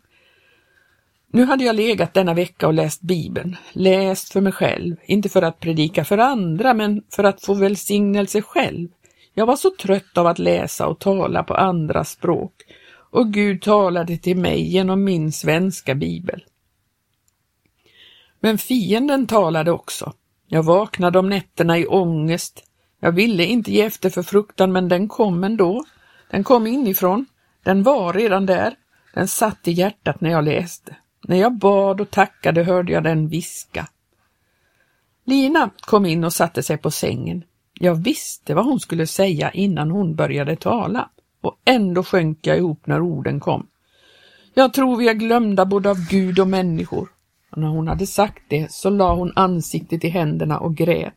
Nu 1.32 1.44
hade 1.44 1.64
jag 1.64 1.76
legat 1.76 2.14
denna 2.14 2.34
vecka 2.34 2.66
och 2.66 2.74
läst 2.74 3.00
Bibeln, 3.00 3.56
läst 3.72 4.32
för 4.32 4.40
mig 4.40 4.52
själv, 4.52 4.96
inte 5.04 5.28
för 5.28 5.42
att 5.42 5.60
predika 5.60 6.04
för 6.04 6.18
andra, 6.18 6.74
men 6.74 7.02
för 7.10 7.24
att 7.24 7.44
få 7.44 7.54
välsignelse 7.54 8.42
själv. 8.42 8.88
Jag 9.34 9.46
var 9.46 9.56
så 9.56 9.70
trött 9.70 10.18
av 10.18 10.26
att 10.26 10.38
läsa 10.38 10.86
och 10.86 10.98
tala 10.98 11.42
på 11.42 11.54
andra 11.54 12.04
språk 12.04 12.52
och 13.10 13.32
Gud 13.32 13.62
talade 13.62 14.16
till 14.16 14.36
mig 14.36 14.72
genom 14.72 15.04
min 15.04 15.32
svenska 15.32 15.94
bibel. 15.94 16.44
Men 18.40 18.58
fienden 18.58 19.26
talade 19.26 19.72
också. 19.72 20.12
Jag 20.48 20.62
vaknade 20.62 21.18
om 21.18 21.28
nätterna 21.28 21.78
i 21.78 21.86
ångest. 21.86 22.66
Jag 23.00 23.12
ville 23.12 23.44
inte 23.44 23.72
ge 23.72 23.82
efter 23.82 24.10
för 24.10 24.22
fruktan, 24.22 24.72
men 24.72 24.88
den 24.88 25.08
kom 25.08 25.44
ändå. 25.44 25.84
Den 26.30 26.44
kom 26.44 26.66
inifrån. 26.66 27.26
Den 27.62 27.82
var 27.82 28.12
redan 28.12 28.46
där. 28.46 28.74
Den 29.14 29.28
satt 29.28 29.68
i 29.68 29.72
hjärtat 29.72 30.20
när 30.20 30.30
jag 30.30 30.44
läste. 30.44 30.96
När 31.28 31.36
jag 31.36 31.58
bad 31.58 32.00
och 32.00 32.10
tackade 32.10 32.62
hörde 32.62 32.92
jag 32.92 33.04
den 33.04 33.28
viska. 33.28 33.86
Lina 35.24 35.70
kom 35.80 36.06
in 36.06 36.24
och 36.24 36.32
satte 36.32 36.62
sig 36.62 36.76
på 36.76 36.90
sängen. 36.90 37.44
Jag 37.74 37.94
visste 37.94 38.54
vad 38.54 38.64
hon 38.64 38.80
skulle 38.80 39.06
säga 39.06 39.50
innan 39.50 39.90
hon 39.90 40.14
började 40.14 40.56
tala 40.56 41.10
och 41.40 41.60
ändå 41.64 42.02
sjönk 42.02 42.46
jag 42.46 42.58
ihop 42.58 42.86
när 42.86 43.00
orden 43.00 43.40
kom. 43.40 43.66
Jag 44.54 44.72
tror 44.72 44.96
vi 44.96 45.08
är 45.08 45.14
glömda 45.14 45.66
både 45.66 45.90
av 45.90 46.08
Gud 46.08 46.38
och 46.38 46.48
människor. 46.48 47.08
Och 47.50 47.58
när 47.58 47.68
hon 47.68 47.88
hade 47.88 48.06
sagt 48.06 48.42
det 48.48 48.72
så 48.72 48.90
la 48.90 49.14
hon 49.14 49.32
ansiktet 49.36 50.04
i 50.04 50.08
händerna 50.08 50.58
och 50.58 50.76
grät. 50.76 51.14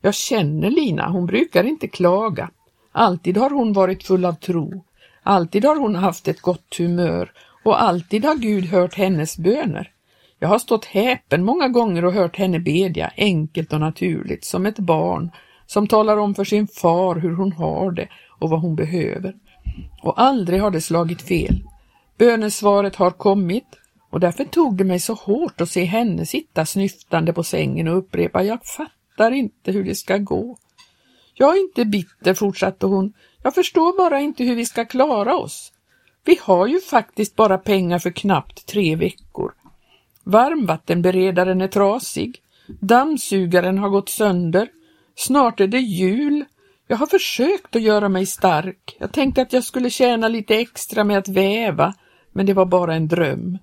Jag 0.00 0.14
känner 0.14 0.70
Lina, 0.70 1.08
hon 1.08 1.26
brukar 1.26 1.64
inte 1.64 1.88
klaga. 1.88 2.50
Alltid 2.92 3.36
har 3.36 3.50
hon 3.50 3.72
varit 3.72 4.04
full 4.04 4.24
av 4.24 4.32
tro. 4.32 4.84
Alltid 5.22 5.64
har 5.64 5.76
hon 5.76 5.94
haft 5.94 6.28
ett 6.28 6.40
gott 6.40 6.76
humör 6.78 7.32
och 7.64 7.82
alltid 7.82 8.24
har 8.24 8.34
Gud 8.34 8.64
hört 8.64 8.94
hennes 8.94 9.38
böner. 9.38 9.90
Jag 10.38 10.48
har 10.48 10.58
stått 10.58 10.84
häpen 10.84 11.44
många 11.44 11.68
gånger 11.68 12.04
och 12.04 12.12
hört 12.12 12.36
henne 12.36 12.60
bedja 12.60 13.10
enkelt 13.16 13.72
och 13.72 13.80
naturligt 13.80 14.44
som 14.44 14.66
ett 14.66 14.78
barn 14.78 15.30
som 15.66 15.86
talar 15.86 16.16
om 16.16 16.34
för 16.34 16.44
sin 16.44 16.66
far 16.66 17.16
hur 17.16 17.34
hon 17.36 17.52
har 17.52 17.90
det 17.90 18.08
och 18.38 18.50
vad 18.50 18.60
hon 18.60 18.76
behöver. 18.76 19.34
Och 20.02 20.20
aldrig 20.20 20.60
har 20.60 20.70
det 20.70 20.80
slagit 20.80 21.22
fel. 21.22 21.62
Bönesvaret 22.18 22.96
har 22.96 23.10
kommit 23.10 23.66
och 24.10 24.20
därför 24.20 24.44
tog 24.44 24.76
det 24.76 24.84
mig 24.84 25.00
så 25.00 25.14
hårt 25.14 25.60
att 25.60 25.70
se 25.70 25.84
henne 25.84 26.26
sitta 26.26 26.66
snyftande 26.66 27.32
på 27.32 27.44
sängen 27.44 27.88
och 27.88 27.98
upprepa 27.98 28.42
”Jag 28.42 28.60
fattar 29.18 29.32
inte 29.32 29.72
hur 29.72 29.84
det 29.84 29.94
ska 29.94 30.18
gå”. 30.18 30.56
Jag 31.34 31.56
är 31.56 31.60
inte 31.60 31.84
bitter, 31.84 32.34
fortsatte 32.34 32.86
hon. 32.86 33.12
Jag 33.42 33.54
förstår 33.54 33.96
bara 33.96 34.20
inte 34.20 34.44
hur 34.44 34.56
vi 34.56 34.66
ska 34.66 34.84
klara 34.84 35.36
oss. 35.36 35.72
Vi 36.24 36.38
har 36.42 36.66
ju 36.66 36.80
faktiskt 36.80 37.36
bara 37.36 37.58
pengar 37.58 37.98
för 37.98 38.10
knappt 38.10 38.66
tre 38.66 38.96
veckor. 38.96 39.52
Varmvattenberedaren 40.24 41.60
är 41.60 41.68
trasig. 41.68 42.42
Dammsugaren 42.80 43.78
har 43.78 43.88
gått 43.88 44.08
sönder. 44.08 44.68
Snart 45.16 45.60
är 45.60 45.66
det 45.66 45.80
jul. 45.80 46.44
Jag 46.88 46.96
har 46.96 47.06
försökt 47.06 47.76
att 47.76 47.82
göra 47.82 48.08
mig 48.08 48.26
stark. 48.26 48.96
Jag 48.98 49.12
tänkte 49.12 49.42
att 49.42 49.52
jag 49.52 49.64
skulle 49.64 49.90
tjäna 49.90 50.28
lite 50.28 50.54
extra 50.54 51.04
med 51.04 51.18
att 51.18 51.28
väva, 51.28 51.94
men 52.32 52.46
det 52.46 52.54
var 52.54 52.66
bara 52.66 52.94
en 52.94 53.08
dröm. 53.08 53.58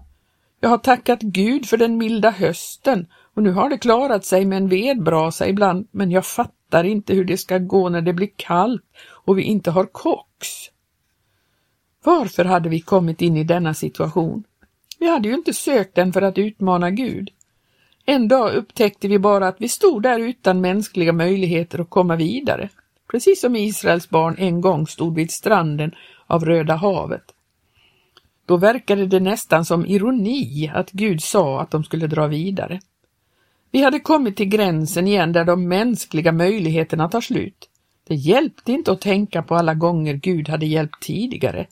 Jag 0.59 0.69
har 0.69 0.77
tackat 0.77 1.21
Gud 1.21 1.65
för 1.65 1.77
den 1.77 1.97
milda 1.97 2.29
hösten 2.29 3.07
och 3.35 3.43
nu 3.43 3.51
har 3.51 3.69
det 3.69 3.77
klarat 3.77 4.25
sig 4.25 4.45
med 4.45 4.57
en 4.57 4.67
vedbrasa 4.67 5.47
ibland, 5.47 5.87
men 5.91 6.11
jag 6.11 6.25
fattar 6.25 6.83
inte 6.83 7.13
hur 7.13 7.25
det 7.25 7.37
ska 7.37 7.57
gå 7.57 7.89
när 7.89 8.01
det 8.01 8.13
blir 8.13 8.29
kallt 8.35 8.83
och 9.09 9.37
vi 9.37 9.43
inte 9.43 9.71
har 9.71 9.85
kox. 9.85 10.47
Varför 12.03 12.45
hade 12.45 12.69
vi 12.69 12.79
kommit 12.79 13.21
in 13.21 13.37
i 13.37 13.43
denna 13.43 13.73
situation? 13.73 14.43
Vi 14.99 15.09
hade 15.09 15.27
ju 15.27 15.33
inte 15.33 15.53
sökt 15.53 15.95
den 15.95 16.13
för 16.13 16.21
att 16.21 16.37
utmana 16.37 16.91
Gud. 16.91 17.29
En 18.05 18.27
dag 18.27 18.53
upptäckte 18.53 19.07
vi 19.07 19.19
bara 19.19 19.47
att 19.47 19.61
vi 19.61 19.69
stod 19.69 20.03
där 20.03 20.19
utan 20.19 20.61
mänskliga 20.61 21.13
möjligheter 21.13 21.79
att 21.79 21.89
komma 21.89 22.15
vidare, 22.15 22.69
precis 23.11 23.41
som 23.41 23.55
Israels 23.55 24.09
barn 24.09 24.35
en 24.37 24.61
gång 24.61 24.87
stod 24.87 25.15
vid 25.15 25.31
stranden 25.31 25.91
av 26.27 26.45
Röda 26.45 26.75
havet. 26.75 27.23
Då 28.45 28.57
verkade 28.57 29.05
det 29.05 29.19
nästan 29.19 29.65
som 29.65 29.85
ironi 29.85 30.71
att 30.73 30.91
Gud 30.91 31.21
sa 31.21 31.61
att 31.61 31.71
de 31.71 31.83
skulle 31.83 32.07
dra 32.07 32.27
vidare. 32.27 32.79
Vi 33.75 33.81
hade 33.81 33.99
kommit 33.99 34.37
till 34.37 34.49
gränsen 34.49 35.07
igen 35.07 35.31
där 35.31 35.45
de 35.45 35.67
mänskliga 35.67 36.31
möjligheterna 36.31 37.09
tar 37.09 37.21
slut. 37.21 37.69
Det 38.07 38.15
hjälpte 38.15 38.71
inte 38.71 38.91
att 38.91 39.01
tänka 39.01 39.43
på 39.43 39.55
alla 39.55 39.73
gånger 39.73 40.13
Gud 40.13 40.49
hade 40.49 40.65
hjälpt 40.65 41.03
tidigare. 41.03 41.67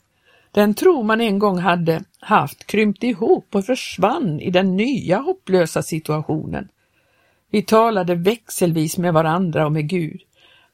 Den 0.50 0.74
tro 0.74 1.02
man 1.02 1.20
en 1.20 1.38
gång 1.38 1.58
hade 1.58 2.04
haft 2.20 2.66
krympte 2.66 3.06
ihop 3.06 3.54
och 3.54 3.64
försvann 3.64 4.40
i 4.40 4.50
den 4.50 4.76
nya 4.76 5.18
hopplösa 5.18 5.82
situationen. 5.82 6.68
Vi 7.50 7.62
talade 7.62 8.14
växelvis 8.14 8.98
med 8.98 9.14
varandra 9.14 9.66
och 9.66 9.72
med 9.72 9.88
Gud. 9.88 10.20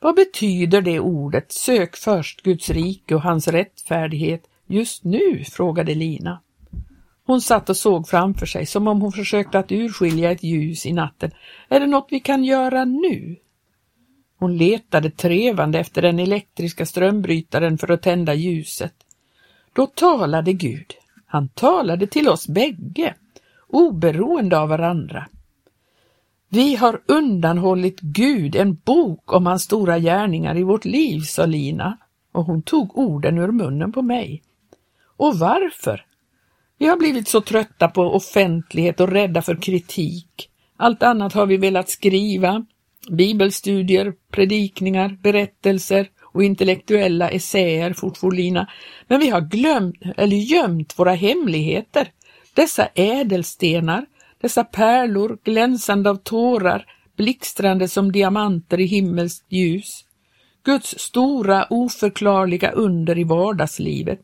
Vad 0.01 0.15
betyder 0.15 0.81
det 0.81 1.01
ordet 1.01 1.53
sök 1.53 1.97
först 1.97 2.43
Guds 2.43 2.71
rike 2.71 3.15
och 3.15 3.23
hans 3.23 3.49
rättfärdighet 3.49 4.43
just 4.67 5.05
nu? 5.05 5.45
frågade 5.45 5.95
Lina. 5.95 6.41
Hon 7.31 7.41
satt 7.41 7.71
och 7.71 7.77
såg 7.77 8.09
framför 8.09 8.47
sig 8.47 8.67
som 8.67 8.89
om 8.89 9.01
hon 9.01 9.13
försökte 9.13 9.59
att 9.59 9.73
urskilja 9.73 10.31
ett 10.31 10.43
ljus 10.43 10.87
i 10.87 10.93
natten. 10.93 11.31
Är 11.69 11.81
det 11.81 11.87
något 11.87 12.07
vi 12.11 12.21
kan 12.21 12.45
göra 12.45 12.85
nu? 12.85 13.37
Hon 14.39 14.57
letade 14.57 15.11
trevande 15.11 15.79
efter 15.79 16.03
den 16.03 16.19
elektriska 16.19 16.87
strömbrytaren 16.87 17.79
för 17.79 17.93
att 17.93 18.03
tända 18.03 18.35
ljuset. 18.35 18.95
Då 19.73 19.87
talade 19.87 20.53
Gud. 20.53 20.95
Han 21.27 21.49
talade 21.49 22.07
till 22.07 22.29
oss 22.29 22.49
bägge, 22.49 23.15
oberoende 23.69 24.59
av 24.59 24.69
varandra. 24.69 25.27
Vi 26.49 26.77
har 26.77 27.01
undanhållit 27.07 28.01
Gud 28.01 28.57
en 28.57 28.75
bok 28.75 29.33
om 29.33 29.47
hans 29.47 29.63
stora 29.63 29.99
gärningar 29.99 30.57
i 30.57 30.63
vårt 30.63 30.85
liv, 30.85 31.21
sa 31.21 31.47
Lina, 31.47 31.99
och 32.33 32.45
hon 32.45 32.63
tog 32.63 32.99
orden 32.99 33.39
ur 33.39 33.53
munnen 33.53 33.93
på 33.93 34.03
mig. 34.03 34.43
Och 35.17 35.39
varför? 35.39 36.05
Vi 36.81 36.87
har 36.87 36.97
blivit 36.97 37.29
så 37.29 37.41
trötta 37.41 37.89
på 37.89 38.03
offentlighet 38.03 39.01
och 39.01 39.09
rädda 39.09 39.43
för 39.43 39.63
kritik. 39.63 40.49
Allt 40.77 41.03
annat 41.03 41.33
har 41.33 41.47
vi 41.47 41.57
velat 41.57 41.89
skriva, 41.89 42.65
bibelstudier, 43.11 44.13
predikningar, 44.31 45.19
berättelser 45.23 46.09
och 46.23 46.45
intellektuella 46.45 47.31
essäer, 47.31 47.93
fortfarlina, 47.93 48.69
men 49.09 49.21
vi 49.21 49.29
har 49.29 49.41
glömt 49.41 49.97
eller 50.17 50.37
gömt 50.37 50.99
våra 50.99 51.13
hemligheter, 51.13 52.09
dessa 52.55 52.87
ädelstenar, 52.95 54.07
dessa 54.41 54.65
pärlor 54.65 55.39
glänsande 55.45 56.11
av 56.11 56.17
tårar, 56.17 56.87
blixtrande 57.17 57.89
som 57.89 58.13
diamanter 58.13 58.81
i 58.81 58.85
himmelskt 58.85 59.53
ljus. 59.53 60.05
Guds 60.65 60.99
stora 60.99 61.67
oförklarliga 61.71 62.71
under 62.71 63.19
i 63.19 63.25
vardagslivet. 63.25 64.21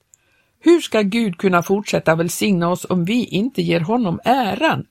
Hur 0.67 0.81
ska 0.81 1.03
Gud 1.03 1.39
kunna 1.39 1.63
fortsätta 1.63 2.15
välsigna 2.15 2.69
oss 2.69 2.87
om 2.89 3.05
vi 3.05 3.25
inte 3.25 3.63
ger 3.63 3.81
honom 3.81 4.21
äran? 4.25 4.87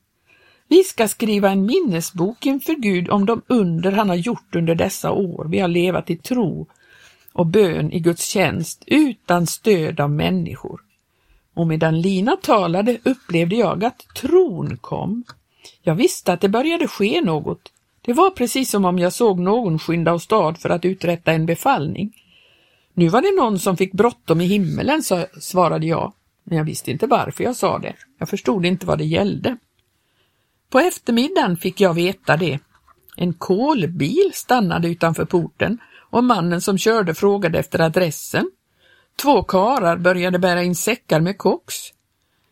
Vi 0.68 0.84
ska 0.84 1.08
skriva 1.08 1.50
en 1.50 1.66
minnesbok 1.66 2.46
inför 2.46 2.74
Gud 2.74 3.10
om 3.10 3.26
de 3.26 3.42
under 3.48 3.92
han 3.92 4.10
har 4.10 4.16
gjort 4.16 4.56
under 4.56 4.76
dessa 4.76 5.12
år 5.12 5.46
vi 5.50 5.60
har 5.60 5.68
levat 5.68 6.10
i 6.10 6.18
tro 6.18 6.68
och 7.34 7.46
bön 7.46 7.92
i 7.92 8.00
Guds 8.00 8.28
tjänst 8.28 8.84
utan 8.88 9.48
stöd 9.48 10.00
av 10.00 10.10
människor. 10.12 10.82
Och 11.54 11.68
medan 11.68 12.02
Lina 12.02 12.36
talade 12.36 12.98
upplevde 13.04 13.56
jag 13.56 13.84
att 13.84 14.00
tron 14.16 14.78
kom. 14.78 15.24
Jag 15.82 15.96
visste 15.96 16.34
att 16.34 16.42
det 16.42 16.50
började 16.50 16.88
ske 16.88 17.22
något. 17.22 17.72
Det 18.02 18.14
var 18.14 18.30
precis 18.30 18.70
som 18.72 18.86
om 18.86 19.00
jag 19.00 19.14
såg 19.14 19.40
någon 19.40 19.80
skynda 19.80 20.14
åstad 20.14 20.54
för 20.54 20.70
att 20.70 20.86
uträtta 20.86 21.32
en 21.32 21.46
befallning. 21.46 22.14
Nu 22.98 23.10
var 23.10 23.22
det 23.22 23.42
någon 23.42 23.60
som 23.60 23.78
fick 23.78 23.94
bråttom 23.94 24.42
i 24.42 24.46
himmelen, 24.46 25.04
så 25.04 25.26
svarade 25.40 25.86
jag, 25.86 26.14
men 26.44 26.58
jag 26.58 26.66
visste 26.66 26.92
inte 26.92 27.08
varför 27.08 27.44
jag 27.44 27.56
sa 27.56 27.80
det. 27.80 27.94
Jag 28.20 28.30
förstod 28.30 28.66
inte 28.66 28.86
vad 28.86 28.98
det 28.98 29.06
gällde. 29.06 29.58
På 30.70 30.80
eftermiddagen 30.80 31.58
fick 31.58 31.82
jag 31.82 31.94
veta 31.94 32.38
det. 32.38 32.60
En 33.18 33.34
kolbil 33.34 34.32
stannade 34.34 34.88
utanför 34.88 35.26
porten 35.26 35.78
och 36.10 36.24
mannen 36.24 36.62
som 36.62 36.78
körde 36.78 37.14
frågade 37.14 37.60
efter 37.60 37.80
adressen. 37.80 38.52
Två 39.22 39.44
karar 39.44 39.98
började 39.98 40.40
bära 40.40 40.64
in 40.64 40.76
säckar 40.76 41.20
med 41.20 41.38
koks. 41.38 41.76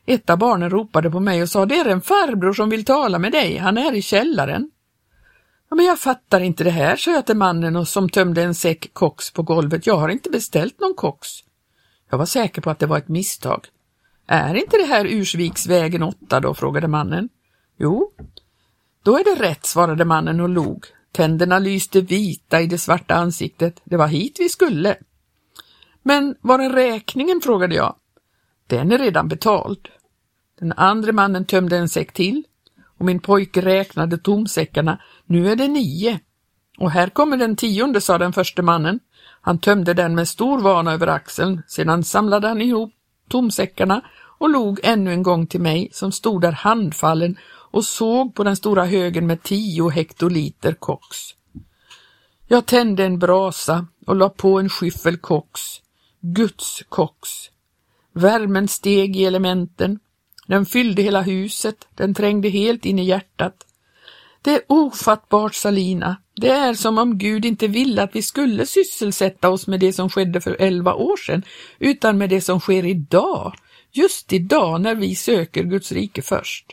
Ett 0.05 0.29
av 0.29 0.37
barnen 0.37 0.69
ropade 0.69 1.11
på 1.11 1.19
mig 1.19 1.41
och 1.41 1.49
sa, 1.49 1.65
det 1.65 1.75
är 1.75 1.85
en 1.85 2.01
farbror 2.01 2.53
som 2.53 2.69
vill 2.69 2.85
tala 2.85 3.19
med 3.19 3.31
dig, 3.31 3.57
han 3.57 3.77
är 3.77 3.93
i 3.93 4.01
källaren. 4.01 4.71
Ja, 5.73 5.75
men 5.75 5.85
jag 5.85 5.99
fattar 5.99 6.39
inte 6.39 6.63
det 6.63 6.69
här, 6.69 6.95
sa 6.95 7.11
jag 7.11 7.25
till 7.25 7.37
mannen 7.37 7.75
och 7.75 7.87
som 7.87 8.09
tömde 8.09 8.43
en 8.43 8.55
säck 8.55 8.93
koks 8.93 9.31
på 9.31 9.43
golvet. 9.43 9.87
Jag 9.87 9.97
har 9.97 10.09
inte 10.09 10.29
beställt 10.29 10.79
någon 10.79 10.93
koks. 10.93 11.29
Jag 12.09 12.17
var 12.17 12.25
säker 12.25 12.61
på 12.61 12.69
att 12.69 12.79
det 12.79 12.85
var 12.85 12.97
ett 12.97 13.07
misstag. 13.07 13.67
Är 14.27 14.55
inte 14.55 14.77
det 14.77 14.83
här 14.83 15.05
Ursviksvägen 15.05 16.03
8 16.03 16.39
då? 16.39 16.53
frågade 16.53 16.87
mannen. 16.87 17.29
Jo, 17.79 18.11
då 19.03 19.17
är 19.17 19.23
det 19.23 19.43
rätt, 19.43 19.65
svarade 19.65 20.05
mannen 20.05 20.39
och 20.39 20.49
log. 20.49 20.85
Tänderna 21.11 21.59
lyste 21.59 22.01
vita 22.01 22.61
i 22.61 22.67
det 22.67 22.77
svarta 22.77 23.15
ansiktet. 23.15 23.81
Det 23.83 23.97
var 23.97 24.07
hit 24.07 24.35
vi 24.39 24.49
skulle. 24.49 24.95
Men 26.03 26.35
var 26.41 26.59
är 26.59 26.69
räkningen? 26.69 27.41
frågade 27.43 27.75
jag. 27.75 27.95
Den 28.67 28.91
är 28.91 28.97
redan 28.97 29.27
betald. 29.27 29.89
Den 30.59 30.73
andra 30.73 31.11
mannen 31.11 31.45
tömde 31.45 31.77
en 31.77 31.89
säck 31.89 32.13
till 32.13 32.43
och 33.03 33.07
min 33.07 33.19
pojke 33.19 33.61
räknade 33.61 34.17
tomsäckarna. 34.17 34.99
Nu 35.25 35.51
är 35.51 35.55
det 35.55 35.67
nio. 35.67 36.19
Och 36.77 36.91
här 36.91 37.09
kommer 37.09 37.37
den 37.37 37.55
tionde, 37.55 38.01
sa 38.01 38.17
den 38.17 38.33
första 38.33 38.61
mannen. 38.61 38.99
Han 39.41 39.59
tömde 39.59 39.93
den 39.93 40.15
med 40.15 40.27
stor 40.27 40.59
vana 40.59 40.93
över 40.93 41.07
axeln. 41.07 41.61
Sedan 41.67 42.03
samlade 42.03 42.47
han 42.47 42.61
ihop 42.61 42.93
tomsäckarna 43.29 44.01
och 44.39 44.49
log 44.49 44.79
ännu 44.83 45.13
en 45.13 45.23
gång 45.23 45.47
till 45.47 45.61
mig 45.61 45.89
som 45.93 46.11
stod 46.11 46.41
där 46.41 46.51
handfallen 46.51 47.37
och 47.71 47.85
såg 47.85 48.35
på 48.35 48.43
den 48.43 48.55
stora 48.55 48.85
högen 48.85 49.27
med 49.27 49.43
tio 49.43 49.89
hektoliter 49.89 50.73
koks. 50.73 51.17
Jag 52.47 52.65
tände 52.65 53.05
en 53.05 53.19
brasa 53.19 53.87
och 54.05 54.15
la 54.15 54.29
på 54.29 54.59
en 54.59 54.69
skyffel 54.69 55.17
koks, 55.17 55.61
Guds 56.21 56.83
koks. 56.89 57.29
Värmen 58.13 58.67
steg 58.67 59.15
i 59.15 59.25
elementen, 59.25 59.99
den 60.53 60.65
fyllde 60.65 61.01
hela 61.01 61.21
huset, 61.21 61.87
den 61.95 62.13
trängde 62.13 62.49
helt 62.49 62.85
in 62.85 62.99
i 62.99 63.03
hjärtat. 63.03 63.55
Det 64.41 64.51
är 64.51 64.61
ofattbart, 64.67 65.55
Salina. 65.55 66.17
Det 66.35 66.49
är 66.49 66.73
som 66.73 66.97
om 66.97 67.17
Gud 67.17 67.45
inte 67.45 67.67
ville 67.67 68.03
att 68.03 68.15
vi 68.15 68.21
skulle 68.21 68.65
sysselsätta 68.65 69.49
oss 69.49 69.67
med 69.67 69.79
det 69.79 69.93
som 69.93 70.09
skedde 70.09 70.41
för 70.41 70.55
elva 70.59 70.93
år 70.93 71.17
sedan, 71.17 71.43
utan 71.79 72.17
med 72.17 72.29
det 72.29 72.41
som 72.41 72.59
sker 72.59 72.85
idag, 72.85 73.53
just 73.91 74.33
idag 74.33 74.81
när 74.81 74.95
vi 74.95 75.15
söker 75.15 75.63
Guds 75.63 75.91
rike 75.91 76.21
först. 76.21 76.65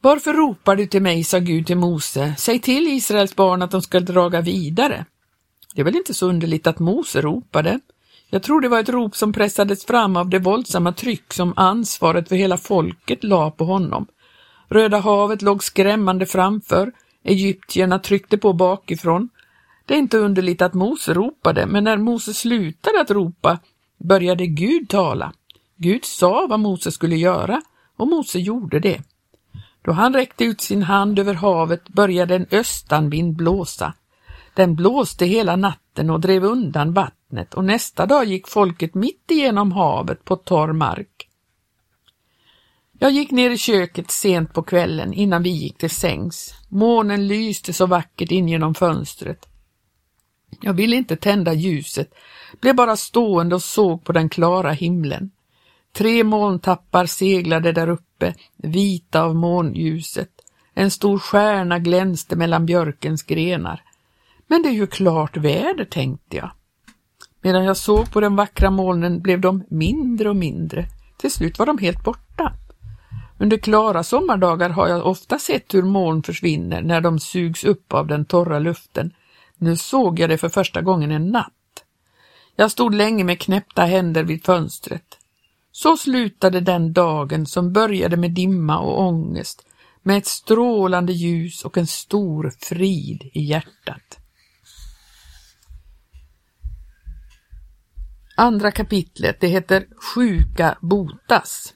Varför 0.00 0.34
ropar 0.34 0.76
du 0.76 0.86
till 0.86 1.02
mig, 1.02 1.24
sa 1.24 1.38
Gud 1.38 1.66
till 1.66 1.76
Mose, 1.76 2.34
säg 2.38 2.58
till 2.58 2.88
Israels 2.88 3.36
barn 3.36 3.62
att 3.62 3.70
de 3.70 3.82
ska 3.82 4.00
draga 4.00 4.40
vidare. 4.40 5.04
Det 5.74 5.80
är 5.80 5.84
väl 5.84 5.96
inte 5.96 6.14
så 6.14 6.28
underligt 6.28 6.66
att 6.66 6.78
Mose 6.78 7.20
ropade. 7.20 7.80
Jag 8.30 8.42
tror 8.42 8.60
det 8.60 8.68
var 8.68 8.80
ett 8.80 8.88
rop 8.88 9.16
som 9.16 9.32
pressades 9.32 9.84
fram 9.84 10.16
av 10.16 10.28
det 10.28 10.38
våldsamma 10.38 10.92
tryck 10.92 11.32
som 11.32 11.52
ansvaret 11.56 12.28
för 12.28 12.36
hela 12.36 12.56
folket 12.56 13.24
la 13.24 13.50
på 13.50 13.64
honom. 13.64 14.06
Röda 14.68 14.98
havet 14.98 15.42
låg 15.42 15.64
skrämmande 15.64 16.26
framför, 16.26 16.92
egyptierna 17.24 17.98
tryckte 17.98 18.38
på 18.38 18.52
bakifrån. 18.52 19.28
Det 19.86 19.94
är 19.94 19.98
inte 19.98 20.18
underligt 20.18 20.62
att 20.62 20.74
Mose 20.74 21.14
ropade, 21.14 21.66
men 21.66 21.84
när 21.84 21.96
Mose 21.96 22.34
slutade 22.34 23.00
att 23.00 23.10
ropa 23.10 23.58
började 23.98 24.46
Gud 24.46 24.88
tala. 24.88 25.32
Gud 25.76 26.04
sa 26.04 26.46
vad 26.50 26.60
Mose 26.60 26.92
skulle 26.92 27.16
göra 27.16 27.62
och 27.96 28.08
Mose 28.08 28.38
gjorde 28.38 28.80
det. 28.80 29.00
Då 29.82 29.92
han 29.92 30.14
räckte 30.14 30.44
ut 30.44 30.60
sin 30.60 30.82
hand 30.82 31.18
över 31.18 31.34
havet 31.34 31.88
började 31.88 32.36
en 32.36 32.46
östanvind 32.50 33.36
blåsa. 33.36 33.94
Den 34.54 34.74
blåste 34.74 35.26
hela 35.26 35.56
natten 35.56 36.10
och 36.10 36.20
drev 36.20 36.44
undan 36.44 36.92
vattnet 36.92 37.17
och 37.54 37.64
nästa 37.64 38.06
dag 38.06 38.24
gick 38.24 38.48
folket 38.48 38.94
mitt 38.94 39.30
igenom 39.30 39.72
havet 39.72 40.24
på 40.24 40.36
torr 40.36 40.72
mark. 40.72 41.28
Jag 42.98 43.10
gick 43.10 43.30
ner 43.30 43.50
i 43.50 43.58
köket 43.58 44.10
sent 44.10 44.54
på 44.54 44.62
kvällen 44.62 45.12
innan 45.12 45.42
vi 45.42 45.50
gick 45.50 45.78
till 45.78 45.90
sängs. 45.90 46.54
Månen 46.68 47.26
lyste 47.26 47.72
så 47.72 47.86
vackert 47.86 48.30
in 48.30 48.48
genom 48.48 48.74
fönstret. 48.74 49.48
Jag 50.60 50.72
ville 50.72 50.96
inte 50.96 51.16
tända 51.16 51.52
ljuset, 51.52 52.14
blev 52.60 52.74
bara 52.74 52.96
stående 52.96 53.54
och 53.54 53.62
såg 53.62 54.04
på 54.04 54.12
den 54.12 54.28
klara 54.28 54.72
himlen. 54.72 55.30
Tre 55.92 56.24
molntappar 56.24 57.06
seglade 57.06 57.72
där 57.72 57.88
uppe, 57.88 58.34
vita 58.56 59.22
av 59.22 59.36
månljuset. 59.36 60.30
En 60.74 60.90
stor 60.90 61.18
stjärna 61.18 61.78
glänste 61.78 62.36
mellan 62.36 62.66
björkens 62.66 63.22
grenar. 63.22 63.82
Men 64.46 64.62
det 64.62 64.68
är 64.68 64.72
ju 64.72 64.86
klart 64.86 65.36
väder, 65.36 65.84
tänkte 65.84 66.36
jag. 66.36 66.50
Medan 67.42 67.64
jag 67.64 67.76
såg 67.76 68.12
på 68.12 68.20
de 68.20 68.36
vackra 68.36 68.70
molnen 68.70 69.20
blev 69.20 69.40
de 69.40 69.64
mindre 69.70 70.28
och 70.28 70.36
mindre. 70.36 70.86
Till 71.16 71.32
slut 71.32 71.58
var 71.58 71.66
de 71.66 71.78
helt 71.78 72.04
borta. 72.04 72.52
Under 73.38 73.56
klara 73.56 74.02
sommardagar 74.02 74.70
har 74.70 74.88
jag 74.88 75.06
ofta 75.06 75.38
sett 75.38 75.74
hur 75.74 75.82
moln 75.82 76.22
försvinner 76.22 76.82
när 76.82 77.00
de 77.00 77.18
sugs 77.18 77.64
upp 77.64 77.92
av 77.92 78.06
den 78.06 78.24
torra 78.24 78.58
luften. 78.58 79.12
Nu 79.56 79.76
såg 79.76 80.18
jag 80.18 80.30
det 80.30 80.38
för 80.38 80.48
första 80.48 80.82
gången 80.82 81.10
en 81.10 81.28
natt. 81.28 81.52
Jag 82.56 82.70
stod 82.70 82.94
länge 82.94 83.24
med 83.24 83.40
knäppta 83.40 83.84
händer 83.84 84.24
vid 84.24 84.44
fönstret. 84.44 85.18
Så 85.72 85.96
slutade 85.96 86.60
den 86.60 86.92
dagen 86.92 87.46
som 87.46 87.72
började 87.72 88.16
med 88.16 88.30
dimma 88.30 88.78
och 88.78 89.00
ångest, 89.00 89.66
med 90.02 90.18
ett 90.18 90.26
strålande 90.26 91.12
ljus 91.12 91.64
och 91.64 91.78
en 91.78 91.86
stor 91.86 92.52
frid 92.58 93.30
i 93.32 93.42
hjärtat. 93.42 94.17
Andra 98.40 98.70
kapitlet, 98.70 99.40
det 99.40 99.46
heter 99.46 99.86
Sjuka 100.14 100.78
botas. 100.80 101.74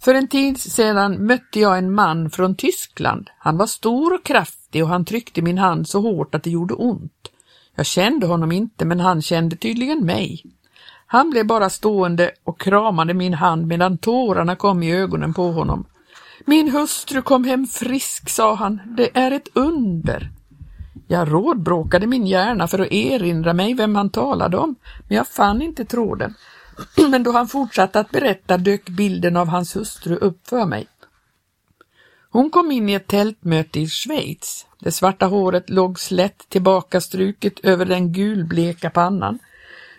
För 0.00 0.14
en 0.14 0.28
tid 0.28 0.60
sedan 0.60 1.26
mötte 1.26 1.60
jag 1.60 1.78
en 1.78 1.94
man 1.94 2.30
från 2.30 2.54
Tyskland. 2.54 3.30
Han 3.38 3.56
var 3.56 3.66
stor 3.66 4.14
och 4.14 4.24
kraftig 4.24 4.82
och 4.82 4.88
han 4.88 5.04
tryckte 5.04 5.42
min 5.42 5.58
hand 5.58 5.88
så 5.88 6.00
hårt 6.00 6.34
att 6.34 6.42
det 6.42 6.50
gjorde 6.50 6.74
ont. 6.74 7.28
Jag 7.74 7.86
kände 7.86 8.26
honom 8.26 8.52
inte, 8.52 8.84
men 8.84 9.00
han 9.00 9.22
kände 9.22 9.56
tydligen 9.56 10.06
mig. 10.06 10.42
Han 11.06 11.30
blev 11.30 11.46
bara 11.46 11.70
stående 11.70 12.30
och 12.44 12.60
kramade 12.60 13.14
min 13.14 13.34
hand 13.34 13.66
medan 13.66 13.98
tårarna 13.98 14.56
kom 14.56 14.82
i 14.82 14.92
ögonen 14.92 15.34
på 15.34 15.52
honom. 15.52 15.84
Min 16.44 16.70
hustru 16.70 17.22
kom 17.22 17.44
hem 17.44 17.66
frisk, 17.66 18.30
sa 18.30 18.54
han. 18.54 18.80
Det 18.96 19.16
är 19.16 19.30
ett 19.30 19.48
under. 19.52 20.30
Jag 21.06 21.32
rådbråkade 21.32 22.06
min 22.06 22.26
hjärna 22.26 22.68
för 22.68 22.78
att 22.78 22.92
erinra 22.92 23.52
mig 23.52 23.74
vem 23.74 23.94
han 23.94 24.10
talade 24.10 24.56
om, 24.56 24.74
men 25.08 25.16
jag 25.16 25.28
fann 25.28 25.62
inte 25.62 25.84
tråden. 25.84 26.34
Men 27.10 27.22
då 27.22 27.32
han 27.32 27.48
fortsatte 27.48 28.00
att 28.00 28.10
berätta 28.10 28.56
dök 28.58 28.88
bilden 28.88 29.36
av 29.36 29.48
hans 29.48 29.76
hustru 29.76 30.16
upp 30.16 30.48
för 30.48 30.66
mig. 30.66 30.86
Hon 32.30 32.50
kom 32.50 32.72
in 32.72 32.88
i 32.88 32.92
ett 32.92 33.06
tältmöte 33.06 33.80
i 33.80 33.88
Schweiz. 33.88 34.66
Det 34.78 34.92
svarta 34.92 35.26
håret 35.26 35.70
låg 35.70 36.00
slätt 36.00 36.48
tillbakastruket 36.48 37.60
över 37.62 37.84
den 37.84 38.12
gulbleka 38.12 38.90
pannan. 38.90 39.38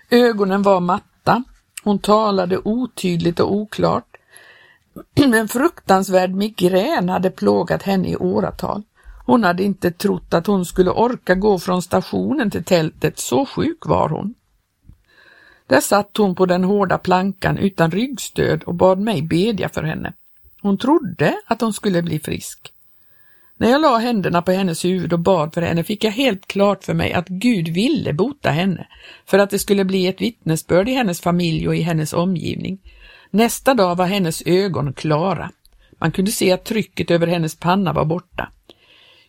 Ögonen 0.09 0.61
var 0.61 0.79
matta. 0.79 1.43
Hon 1.83 1.99
talade 1.99 2.57
otydligt 2.57 3.39
och 3.39 3.53
oklart. 3.53 4.17
En 5.15 5.47
fruktansvärd 5.47 6.31
migrän 6.31 7.09
hade 7.09 7.29
plågat 7.29 7.83
henne 7.83 8.09
i 8.09 8.15
åratal. 8.15 8.83
Hon 9.25 9.43
hade 9.43 9.63
inte 9.63 9.91
trott 9.91 10.33
att 10.33 10.47
hon 10.47 10.65
skulle 10.65 10.91
orka 10.91 11.35
gå 11.35 11.59
från 11.59 11.81
stationen 11.81 12.51
till 12.51 12.63
tältet, 12.63 13.19
så 13.19 13.45
sjuk 13.45 13.85
var 13.85 14.09
hon. 14.09 14.33
Där 15.67 15.79
satt 15.79 16.17
hon 16.17 16.35
på 16.35 16.45
den 16.45 16.63
hårda 16.63 16.97
plankan 16.97 17.57
utan 17.57 17.91
ryggstöd 17.91 18.63
och 18.63 18.75
bad 18.75 18.99
mig 18.99 19.21
bedja 19.21 19.69
för 19.69 19.83
henne. 19.83 20.13
Hon 20.61 20.77
trodde 20.77 21.35
att 21.47 21.61
hon 21.61 21.73
skulle 21.73 22.01
bli 22.01 22.19
frisk. 22.19 22.73
När 23.57 23.69
jag 23.69 23.81
la 23.81 23.97
händerna 23.97 24.41
på 24.41 24.51
hennes 24.51 24.85
huvud 24.85 25.13
och 25.13 25.19
bad 25.19 25.53
för 25.53 25.61
henne 25.61 25.83
fick 25.83 26.03
jag 26.03 26.11
helt 26.11 26.47
klart 26.47 26.83
för 26.83 26.93
mig 26.93 27.13
att 27.13 27.27
Gud 27.27 27.67
ville 27.67 28.13
bota 28.13 28.49
henne, 28.49 28.87
för 29.25 29.39
att 29.39 29.49
det 29.49 29.59
skulle 29.59 29.85
bli 29.85 30.07
ett 30.07 30.21
vittnesbörd 30.21 30.89
i 30.89 30.93
hennes 30.93 31.21
familj 31.21 31.67
och 31.67 31.75
i 31.75 31.81
hennes 31.81 32.13
omgivning. 32.13 32.79
Nästa 33.29 33.73
dag 33.73 33.95
var 33.95 34.05
hennes 34.05 34.41
ögon 34.45 34.93
klara. 34.93 35.51
Man 35.99 36.11
kunde 36.11 36.31
se 36.31 36.51
att 36.51 36.65
trycket 36.65 37.11
över 37.11 37.27
hennes 37.27 37.55
panna 37.55 37.93
var 37.93 38.05
borta. 38.05 38.49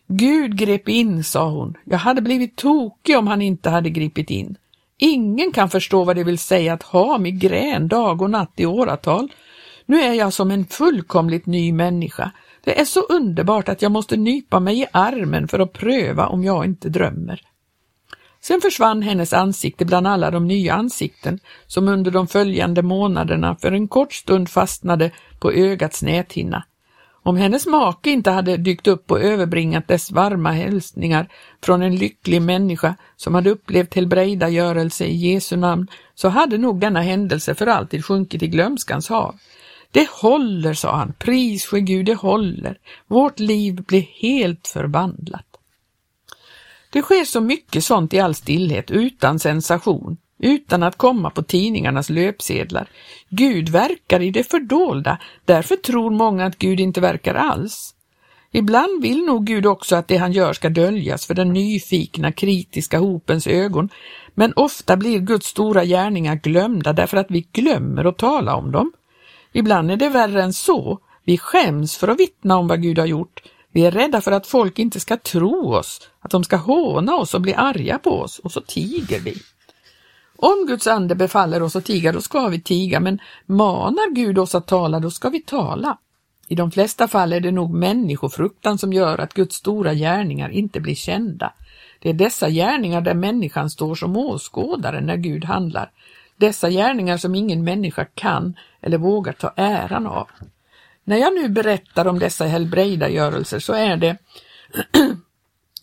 Gud 0.07 0.57
grep 0.57 0.89
in, 0.89 1.23
sa 1.23 1.49
hon. 1.49 1.77
Jag 1.83 1.97
hade 1.97 2.21
blivit 2.21 2.55
tokig 2.55 3.17
om 3.17 3.27
han 3.27 3.41
inte 3.41 3.69
hade 3.69 3.89
gripit 3.89 4.29
in. 4.29 4.57
Ingen 4.97 5.51
kan 5.51 5.69
förstå 5.69 6.03
vad 6.03 6.15
det 6.15 6.23
vill 6.23 6.37
säga 6.37 6.73
att 6.73 6.83
ha 6.83 7.17
migrän 7.17 7.87
dag 7.87 8.21
och 8.21 8.29
natt 8.29 8.53
i 8.55 8.65
åratal. 8.65 9.31
Nu 9.85 10.01
är 10.01 10.13
jag 10.13 10.33
som 10.33 10.51
en 10.51 10.65
fullkomligt 10.65 11.45
ny 11.45 11.73
människa. 11.73 12.31
Det 12.63 12.79
är 12.79 12.85
så 12.85 13.01
underbart 13.01 13.69
att 13.69 13.81
jag 13.81 13.91
måste 13.91 14.17
nypa 14.17 14.59
mig 14.59 14.81
i 14.81 14.85
armen 14.91 15.47
för 15.47 15.59
att 15.59 15.73
pröva 15.73 16.27
om 16.27 16.43
jag 16.43 16.65
inte 16.65 16.89
drömmer. 16.89 17.41
Sen 18.41 18.61
försvann 18.61 19.01
hennes 19.01 19.33
ansikte 19.33 19.85
bland 19.85 20.07
alla 20.07 20.31
de 20.31 20.47
nya 20.47 20.73
ansikten 20.73 21.39
som 21.67 21.87
under 21.87 22.11
de 22.11 22.27
följande 22.27 22.81
månaderna 22.81 23.55
för 23.55 23.71
en 23.71 23.87
kort 23.87 24.13
stund 24.13 24.49
fastnade 24.49 25.11
på 25.39 25.51
ögats 25.51 26.03
näthinna. 26.03 26.63
Om 27.25 27.37
hennes 27.37 27.65
make 27.65 28.09
inte 28.09 28.31
hade 28.31 28.57
dykt 28.57 28.87
upp 28.87 29.11
och 29.11 29.21
överbringat 29.21 29.87
dess 29.87 30.11
varma 30.11 30.51
hälsningar 30.51 31.27
från 31.63 31.81
en 31.81 31.95
lycklig 31.95 32.41
människa 32.41 32.95
som 33.15 33.35
hade 33.35 33.49
upplevt 33.49 33.93
helbrägdagörelse 33.93 35.05
i 35.05 35.15
Jesu 35.15 35.55
namn, 35.55 35.87
så 36.15 36.29
hade 36.29 36.57
nog 36.57 36.79
denna 36.79 37.01
händelse 37.01 37.55
för 37.55 37.67
alltid 37.67 38.05
sjunkit 38.05 38.43
i 38.43 38.47
glömskans 38.47 39.09
hav. 39.09 39.35
Det 39.91 40.09
håller, 40.09 40.73
sa 40.73 40.95
han, 40.95 41.13
pris 41.13 41.65
ske 41.65 41.79
Gud, 41.79 42.05
det 42.05 42.15
håller. 42.15 42.77
Vårt 43.07 43.39
liv 43.39 43.83
blir 43.83 44.07
helt 44.21 44.67
förvandlat. 44.67 45.57
Det 46.89 47.01
sker 47.01 47.25
så 47.25 47.41
mycket 47.41 47.83
sånt 47.83 48.13
i 48.13 48.19
all 48.19 48.35
stillhet, 48.35 48.91
utan 48.91 49.39
sensation, 49.39 50.17
utan 50.45 50.83
att 50.83 50.97
komma 50.97 51.29
på 51.29 51.43
tidningarnas 51.43 52.09
löpsedlar. 52.09 52.87
Gud 53.29 53.69
verkar 53.69 54.21
i 54.21 54.31
det 54.31 54.43
fördolda, 54.43 55.17
därför 55.45 55.75
tror 55.75 56.11
många 56.11 56.45
att 56.45 56.57
Gud 56.57 56.79
inte 56.79 57.01
verkar 57.01 57.35
alls. 57.35 57.95
Ibland 58.51 59.01
vill 59.01 59.25
nog 59.25 59.45
Gud 59.45 59.65
också 59.65 59.95
att 59.95 60.07
det 60.07 60.17
han 60.17 60.31
gör 60.31 60.53
ska 60.53 60.69
döljas 60.69 61.25
för 61.25 61.33
den 61.33 61.53
nyfikna, 61.53 62.31
kritiska 62.31 62.99
hopens 62.99 63.47
ögon, 63.47 63.89
men 64.33 64.53
ofta 64.55 64.97
blir 64.97 65.19
Guds 65.19 65.47
stora 65.47 65.85
gärningar 65.85 66.35
glömda 66.35 66.93
därför 66.93 67.17
att 67.17 67.31
vi 67.31 67.47
glömmer 67.51 68.05
att 68.05 68.17
tala 68.17 68.55
om 68.55 68.71
dem. 68.71 68.91
Ibland 69.53 69.91
är 69.91 69.97
det 69.97 70.09
värre 70.09 70.43
än 70.43 70.53
så. 70.53 70.99
Vi 71.23 71.37
skäms 71.37 71.97
för 71.97 72.07
att 72.07 72.19
vittna 72.19 72.57
om 72.57 72.67
vad 72.67 72.81
Gud 72.81 72.99
har 72.99 73.05
gjort. 73.05 73.41
Vi 73.71 73.85
är 73.85 73.91
rädda 73.91 74.21
för 74.21 74.31
att 74.31 74.47
folk 74.47 74.79
inte 74.79 74.99
ska 74.99 75.17
tro 75.17 75.73
oss, 75.73 76.09
att 76.19 76.31
de 76.31 76.43
ska 76.43 76.55
håna 76.55 77.15
oss 77.15 77.33
och 77.33 77.41
bli 77.41 77.53
arga 77.53 77.97
på 77.97 78.09
oss 78.09 78.39
och 78.39 78.51
så 78.51 78.61
tiger 78.61 79.19
vi. 79.19 79.35
Om 80.37 80.65
Guds 80.67 80.87
ande 80.87 81.15
befaller 81.15 81.63
oss 81.63 81.75
att 81.75 81.85
tiga, 81.85 82.11
då 82.11 82.21
ska 82.21 82.47
vi 82.47 82.61
tiga, 82.61 82.99
men 82.99 83.19
manar 83.45 84.15
Gud 84.15 84.39
oss 84.39 84.55
att 84.55 84.67
tala, 84.67 84.99
då 84.99 85.11
ska 85.11 85.29
vi 85.29 85.41
tala. 85.41 85.97
I 86.47 86.55
de 86.55 86.71
flesta 86.71 87.07
fall 87.07 87.33
är 87.33 87.39
det 87.39 87.51
nog 87.51 87.73
människofruktan 87.73 88.77
som 88.77 88.93
gör 88.93 89.17
att 89.17 89.33
Guds 89.33 89.55
stora 89.55 89.93
gärningar 89.93 90.49
inte 90.49 90.79
blir 90.79 90.95
kända. 90.95 91.53
Det 91.99 92.09
är 92.09 92.13
dessa 92.13 92.49
gärningar 92.49 93.01
där 93.01 93.13
människan 93.13 93.69
står 93.69 93.95
som 93.95 94.17
åskådare 94.17 95.01
när 95.01 95.17
Gud 95.17 95.45
handlar. 95.45 95.91
Dessa 96.37 96.69
gärningar 96.69 97.17
som 97.17 97.35
ingen 97.35 97.63
människa 97.63 98.05
kan 98.05 98.57
eller 98.81 98.97
vågar 98.97 99.33
ta 99.33 99.53
äran 99.55 100.07
av. 100.07 100.29
När 101.03 101.17
jag 101.17 101.33
nu 101.33 101.49
berättar 101.49 102.07
om 102.07 102.19
dessa 102.19 102.45
helbrägdagörelser 102.45 103.59
så 103.59 103.73
är 103.73 103.97
det 103.97 104.17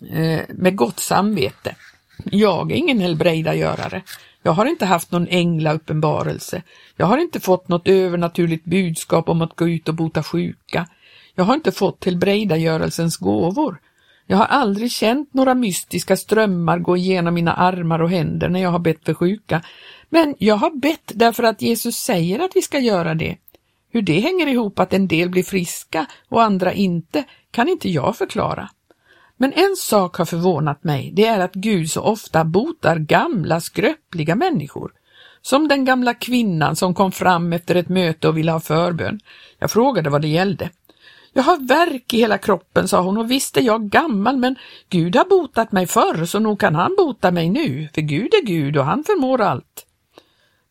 eh, 0.11 0.41
med 0.49 0.77
gott 0.77 1.01
samvete. 1.01 1.77
Jag 2.25 2.73
är 2.73 2.77
ingen 2.77 3.01
helbrägdagörare. 3.01 4.03
Jag 4.43 4.53
har 4.53 4.67
inte 4.67 4.87
haft 4.87 5.11
någon 5.11 5.27
änglauppenbarelse. 5.29 6.63
Jag 6.97 7.07
har 7.07 7.19
inte 7.19 7.41
fått 7.41 7.69
något 7.69 7.89
övernaturligt 7.89 8.65
budskap 8.65 9.29
om 9.29 9.43
att 9.43 9.57
gå 9.57 9.69
ut 9.69 9.89
och 9.89 9.95
bota 9.95 10.23
sjuka. 10.23 10.87
Jag 11.35 11.45
har 11.45 11.55
inte 11.55 11.73
fått 11.73 12.05
helbrägdagörelsens 12.05 13.17
gåvor. 13.17 13.81
Jag 14.27 14.37
har 14.37 14.45
aldrig 14.45 14.93
känt 14.93 15.35
några 15.35 15.55
mystiska 15.55 16.17
strömmar 16.17 16.79
gå 16.79 16.97
igenom 16.97 17.35
mina 17.35 17.55
armar 17.55 18.03
och 18.03 18.11
händer 18.11 18.49
när 18.49 18.63
jag 18.63 18.71
har 18.71 18.79
bett 18.79 19.05
för 19.05 19.15
sjuka, 19.15 19.63
men 20.11 20.35
jag 20.39 20.57
har 20.57 20.71
bett 20.71 21.13
därför 21.15 21.43
att 21.43 21.63
Jesus 21.63 21.97
säger 21.97 22.39
att 22.39 22.51
vi 22.55 22.63
ska 22.63 22.79
göra 22.79 23.15
det. 23.15 23.37
Hur 23.91 24.03
det 24.03 24.21
hänger 24.21 24.47
ihop 24.47 24.79
att 24.79 24.93
en 24.93 25.09
del 25.09 25.31
blir 25.31 25.43
friska 25.43 26.07
och 26.29 26.43
andra 26.43 26.73
inte 26.73 27.25
kan 27.51 27.69
inte 27.69 27.91
jag 27.91 28.17
förklara. 28.17 28.69
Men 29.43 29.53
en 29.53 29.77
sak 29.77 30.17
har 30.17 30.25
förvånat 30.25 30.85
mig, 30.85 31.11
det 31.15 31.27
är 31.27 31.41
att 31.41 31.55
Gud 31.55 31.91
så 31.91 32.01
ofta 32.01 32.45
botar 32.45 32.97
gamla 32.97 33.61
skröpliga 33.61 34.35
människor. 34.35 34.93
Som 35.41 35.69
den 35.69 35.85
gamla 35.85 36.15
kvinnan 36.15 36.77
som 36.77 36.95
kom 36.95 37.13
fram 37.13 37.53
efter 37.53 37.75
ett 37.75 37.89
möte 37.89 38.29
och 38.29 38.39
ville 38.39 38.53
ha 38.53 38.61
förbön. 38.61 39.21
Jag 39.59 39.71
frågade 39.71 40.11
vad 40.11 40.23
det 40.23 40.29
gällde. 40.29 40.71
Jag 41.33 41.43
har 41.43 41.69
värk 41.69 42.15
i 42.15 42.17
hela 42.17 42.39
kroppen, 42.39 42.89
sa 42.89 43.01
hon, 43.01 43.19
och 43.19 43.31
visst 43.31 43.57
är 43.57 43.61
jag 43.61 43.89
gammal, 43.89 44.37
men 44.37 44.57
Gud 44.89 45.17
har 45.17 45.25
botat 45.25 45.73
mig 45.73 45.87
förr, 45.87 46.25
så 46.25 46.39
nog 46.39 46.61
kan 46.61 46.75
han 46.75 46.95
bota 46.99 47.31
mig 47.31 47.51
nu, 47.51 47.89
för 47.95 48.01
Gud 48.01 48.35
är 48.35 48.47
Gud 48.47 48.77
och 48.77 48.85
han 48.85 49.05
förmår 49.05 49.41
allt. 49.41 49.87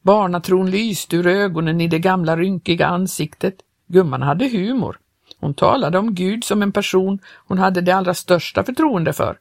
Barnatron 0.01 0.71
lyste 0.71 1.15
ur 1.15 1.27
ögonen 1.27 1.81
i 1.81 1.87
det 1.87 1.99
gamla 1.99 2.37
rynkiga 2.37 2.87
ansiktet. 2.87 3.55
Gumman 3.87 4.21
hade 4.21 4.49
humor. 4.49 4.97
Hon 5.41 5.53
talade 5.53 5.97
om 5.99 6.15
Gud 6.15 6.43
som 6.43 6.61
en 6.61 6.71
person 6.71 7.19
hon 7.47 7.57
hade 7.57 7.81
det 7.81 7.91
allra 7.91 8.13
största 8.13 8.63
förtroende 8.63 9.13
för. 9.13 9.37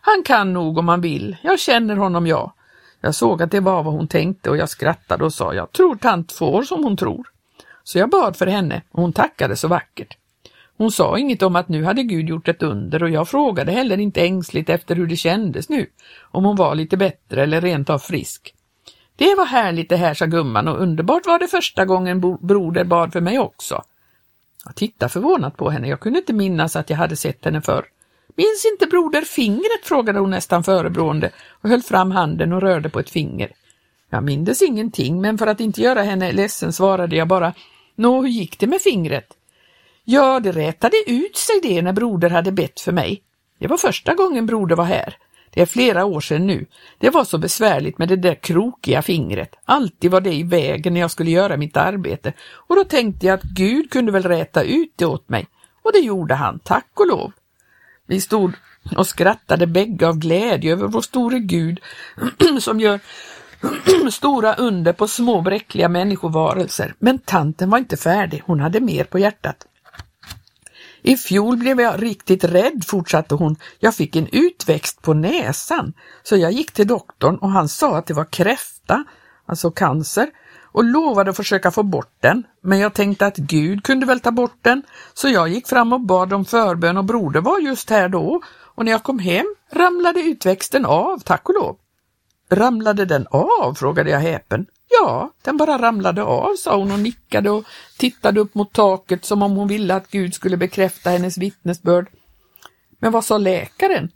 Han 0.00 0.22
kan 0.24 0.52
nog 0.52 0.78
om 0.78 0.88
han 0.88 1.00
vill, 1.00 1.36
jag 1.42 1.60
känner 1.60 1.96
honom 1.96 2.26
jag. 2.26 2.52
Jag 3.00 3.14
såg 3.14 3.42
att 3.42 3.50
det 3.50 3.60
var 3.60 3.82
vad 3.82 3.94
hon 3.94 4.08
tänkte 4.08 4.50
och 4.50 4.56
jag 4.56 4.68
skrattade 4.68 5.24
och 5.24 5.32
sa, 5.32 5.54
jag 5.54 5.72
tror 5.72 5.96
tant 5.96 6.32
får 6.32 6.62
som 6.62 6.84
hon 6.84 6.96
tror. 6.96 7.28
Så 7.84 7.98
jag 7.98 8.10
bad 8.10 8.36
för 8.36 8.46
henne 8.46 8.82
och 8.90 9.02
hon 9.02 9.12
tackade 9.12 9.56
så 9.56 9.68
vackert. 9.68 10.16
Hon 10.76 10.90
sa 10.90 11.18
inget 11.18 11.42
om 11.42 11.56
att 11.56 11.68
nu 11.68 11.84
hade 11.84 12.02
Gud 12.02 12.28
gjort 12.28 12.48
ett 12.48 12.62
under 12.62 13.02
och 13.02 13.10
jag 13.10 13.28
frågade 13.28 13.72
heller 13.72 13.98
inte 13.98 14.20
ängsligt 14.20 14.70
efter 14.70 14.96
hur 14.96 15.06
det 15.06 15.16
kändes 15.16 15.68
nu, 15.68 15.86
om 16.20 16.44
hon 16.44 16.56
var 16.56 16.74
lite 16.74 16.96
bättre 16.96 17.42
eller 17.42 17.60
rent 17.60 17.90
av 17.90 17.98
frisk. 17.98 18.54
Det 19.16 19.34
var 19.34 19.46
härligt 19.46 19.88
det 19.88 19.96
här, 19.96 20.14
sa 20.14 20.26
gumman 20.26 20.68
och 20.68 20.80
underbart 20.80 21.26
var 21.26 21.38
det 21.38 21.48
första 21.48 21.84
gången 21.84 22.20
broder 22.20 22.84
bad 22.84 23.12
för 23.12 23.20
mig 23.20 23.38
också. 23.38 23.82
Jag 24.68 24.76
tittade 24.76 25.12
förvånat 25.12 25.56
på 25.56 25.70
henne, 25.70 25.88
jag 25.88 26.00
kunde 26.00 26.18
inte 26.18 26.32
minnas 26.32 26.76
att 26.76 26.90
jag 26.90 26.96
hade 26.96 27.16
sett 27.16 27.44
henne 27.44 27.62
förr. 27.62 27.84
Minns 28.36 28.64
inte 28.72 28.86
broder 28.86 29.22
fingret? 29.22 29.84
frågade 29.84 30.18
hon 30.18 30.30
nästan 30.30 30.64
förebrående 30.64 31.30
och 31.62 31.68
höll 31.68 31.82
fram 31.82 32.10
handen 32.10 32.52
och 32.52 32.60
rörde 32.60 32.88
på 32.88 33.00
ett 33.00 33.10
finger. 33.10 33.52
Jag 34.10 34.24
mindes 34.24 34.62
ingenting, 34.62 35.20
men 35.20 35.38
för 35.38 35.46
att 35.46 35.60
inte 35.60 35.80
göra 35.80 36.02
henne 36.02 36.32
ledsen 36.32 36.72
svarade 36.72 37.16
jag 37.16 37.28
bara 37.28 37.54
Nå, 37.96 38.22
hur 38.22 38.28
gick 38.28 38.58
det 38.58 38.66
med 38.66 38.80
fingret? 38.80 39.26
Ja, 40.04 40.40
det 40.40 40.52
rätade 40.52 40.96
ut 41.06 41.36
sig 41.36 41.60
det 41.62 41.82
när 41.82 41.92
broder 41.92 42.30
hade 42.30 42.52
bett 42.52 42.80
för 42.80 42.92
mig. 42.92 43.22
Det 43.58 43.66
var 43.66 43.76
första 43.76 44.14
gången 44.14 44.46
broder 44.46 44.76
var 44.76 44.84
här. 44.84 45.16
Det 45.58 45.62
är 45.62 45.66
flera 45.66 46.04
år 46.04 46.20
sedan 46.20 46.46
nu. 46.46 46.66
Det 46.98 47.10
var 47.10 47.24
så 47.24 47.38
besvärligt 47.38 47.98
med 47.98 48.08
det 48.08 48.16
där 48.16 48.34
krokiga 48.34 49.02
fingret. 49.02 49.54
Alltid 49.64 50.10
var 50.10 50.20
det 50.20 50.34
i 50.34 50.42
vägen 50.42 50.94
när 50.94 51.00
jag 51.00 51.10
skulle 51.10 51.30
göra 51.30 51.56
mitt 51.56 51.76
arbete 51.76 52.32
och 52.40 52.76
då 52.76 52.84
tänkte 52.84 53.26
jag 53.26 53.34
att 53.34 53.42
Gud 53.42 53.90
kunde 53.90 54.12
väl 54.12 54.22
räta 54.22 54.62
ut 54.62 54.92
det 54.96 55.06
åt 55.06 55.28
mig. 55.28 55.46
Och 55.82 55.92
det 55.92 55.98
gjorde 55.98 56.34
han, 56.34 56.58
tack 56.58 56.90
och 56.94 57.06
lov. 57.06 57.32
Vi 58.06 58.20
stod 58.20 58.52
och 58.96 59.06
skrattade 59.06 59.66
bägge 59.66 60.08
av 60.08 60.18
glädje 60.18 60.72
över 60.72 60.86
vår 60.86 61.00
store 61.00 61.38
Gud 61.38 61.80
som 62.60 62.80
gör 62.80 63.00
stora 64.10 64.54
under 64.54 64.92
på 64.92 65.08
små 65.08 65.40
bräckliga 65.40 65.88
människovarelser. 65.88 66.94
Men 66.98 67.18
tanten 67.18 67.70
var 67.70 67.78
inte 67.78 67.96
färdig, 67.96 68.42
hon 68.46 68.60
hade 68.60 68.80
mer 68.80 69.04
på 69.04 69.18
hjärtat. 69.18 69.66
I 71.08 71.16
fjol 71.16 71.56
blev 71.56 71.80
jag 71.80 72.02
riktigt 72.02 72.44
rädd, 72.44 72.84
fortsatte 72.86 73.34
hon. 73.34 73.56
Jag 73.78 73.94
fick 73.94 74.16
en 74.16 74.28
utväxt 74.32 75.02
på 75.02 75.14
näsan, 75.14 75.92
så 76.22 76.36
jag 76.36 76.52
gick 76.52 76.72
till 76.72 76.86
doktorn 76.86 77.36
och 77.36 77.50
han 77.50 77.68
sa 77.68 77.96
att 77.96 78.06
det 78.06 78.14
var 78.14 78.24
kräfta, 78.24 79.04
alltså 79.46 79.70
cancer, 79.70 80.30
och 80.72 80.84
lovade 80.84 81.30
att 81.30 81.36
försöka 81.36 81.70
få 81.70 81.82
bort 81.82 82.12
den. 82.20 82.44
Men 82.62 82.78
jag 82.78 82.94
tänkte 82.94 83.26
att 83.26 83.36
Gud 83.36 83.82
kunde 83.84 84.06
väl 84.06 84.20
ta 84.20 84.30
bort 84.30 84.58
den, 84.62 84.82
så 85.14 85.28
jag 85.28 85.48
gick 85.48 85.68
fram 85.68 85.92
och 85.92 86.00
bad 86.00 86.32
om 86.32 86.44
förbön 86.44 86.96
och 86.96 87.04
broder 87.04 87.40
var 87.40 87.58
just 87.58 87.90
här 87.90 88.08
då 88.08 88.40
och 88.74 88.84
när 88.84 88.92
jag 88.92 89.02
kom 89.02 89.18
hem 89.18 89.54
ramlade 89.72 90.20
utväxten 90.20 90.84
av, 90.84 91.18
tack 91.18 91.48
och 91.48 91.54
lov. 91.54 91.76
Ramlade 92.50 93.04
den 93.04 93.26
av? 93.30 93.74
frågade 93.74 94.10
jag 94.10 94.20
häpen. 94.20 94.66
Ja, 94.88 95.32
den 95.42 95.56
bara 95.56 95.78
ramlade 95.78 96.22
av, 96.22 96.56
sa 96.56 96.76
hon 96.76 96.92
och 96.92 96.98
nickade 96.98 97.50
och 97.50 97.64
tittade 97.98 98.40
upp 98.40 98.54
mot 98.54 98.72
taket 98.72 99.24
som 99.24 99.42
om 99.42 99.56
hon 99.56 99.68
ville 99.68 99.94
att 99.94 100.10
Gud 100.10 100.34
skulle 100.34 100.56
bekräfta 100.56 101.10
hennes 101.10 101.38
vittnesbörd. 101.38 102.06
Men 102.98 103.12
vad 103.12 103.24
sa 103.24 103.38
läkaren? 103.38 104.10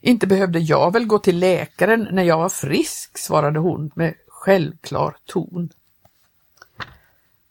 Inte 0.00 0.26
behövde 0.26 0.58
jag 0.58 0.92
väl 0.92 1.06
gå 1.06 1.18
till 1.18 1.38
läkaren 1.38 2.08
när 2.12 2.22
jag 2.22 2.38
var 2.38 2.48
frisk, 2.48 3.18
svarade 3.18 3.58
hon 3.58 3.90
med 3.94 4.14
självklar 4.28 5.16
ton. 5.26 5.68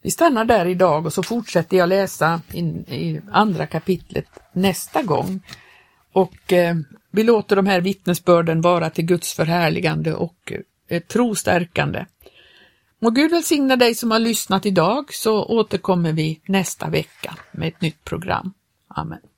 Vi 0.02 0.10
stannar 0.10 0.44
där 0.44 0.66
idag 0.66 1.06
och 1.06 1.12
så 1.12 1.22
fortsätter 1.22 1.76
jag 1.76 1.88
läsa 1.88 2.40
in, 2.52 2.84
i 2.88 3.20
andra 3.30 3.66
kapitlet 3.66 4.26
nästa 4.52 5.02
gång. 5.02 5.40
Och 6.12 6.52
eh, 6.52 6.76
vi 7.10 7.22
låter 7.22 7.56
de 7.56 7.66
här 7.66 7.80
vittnesbörden 7.80 8.60
vara 8.60 8.90
till 8.90 9.04
Guds 9.04 9.34
förhärligande 9.34 10.14
och 10.14 10.52
eh, 10.88 11.00
trostärkande. 11.00 12.04
Må 13.02 13.10
Gud 13.10 13.30
välsigna 13.30 13.76
dig 13.76 13.94
som 13.94 14.10
har 14.10 14.18
lyssnat 14.18 14.66
idag 14.66 15.14
så 15.14 15.44
återkommer 15.44 16.12
vi 16.12 16.40
nästa 16.46 16.90
vecka 16.90 17.34
med 17.52 17.68
ett 17.68 17.80
nytt 17.80 18.04
program. 18.04 18.52
Amen. 18.88 19.29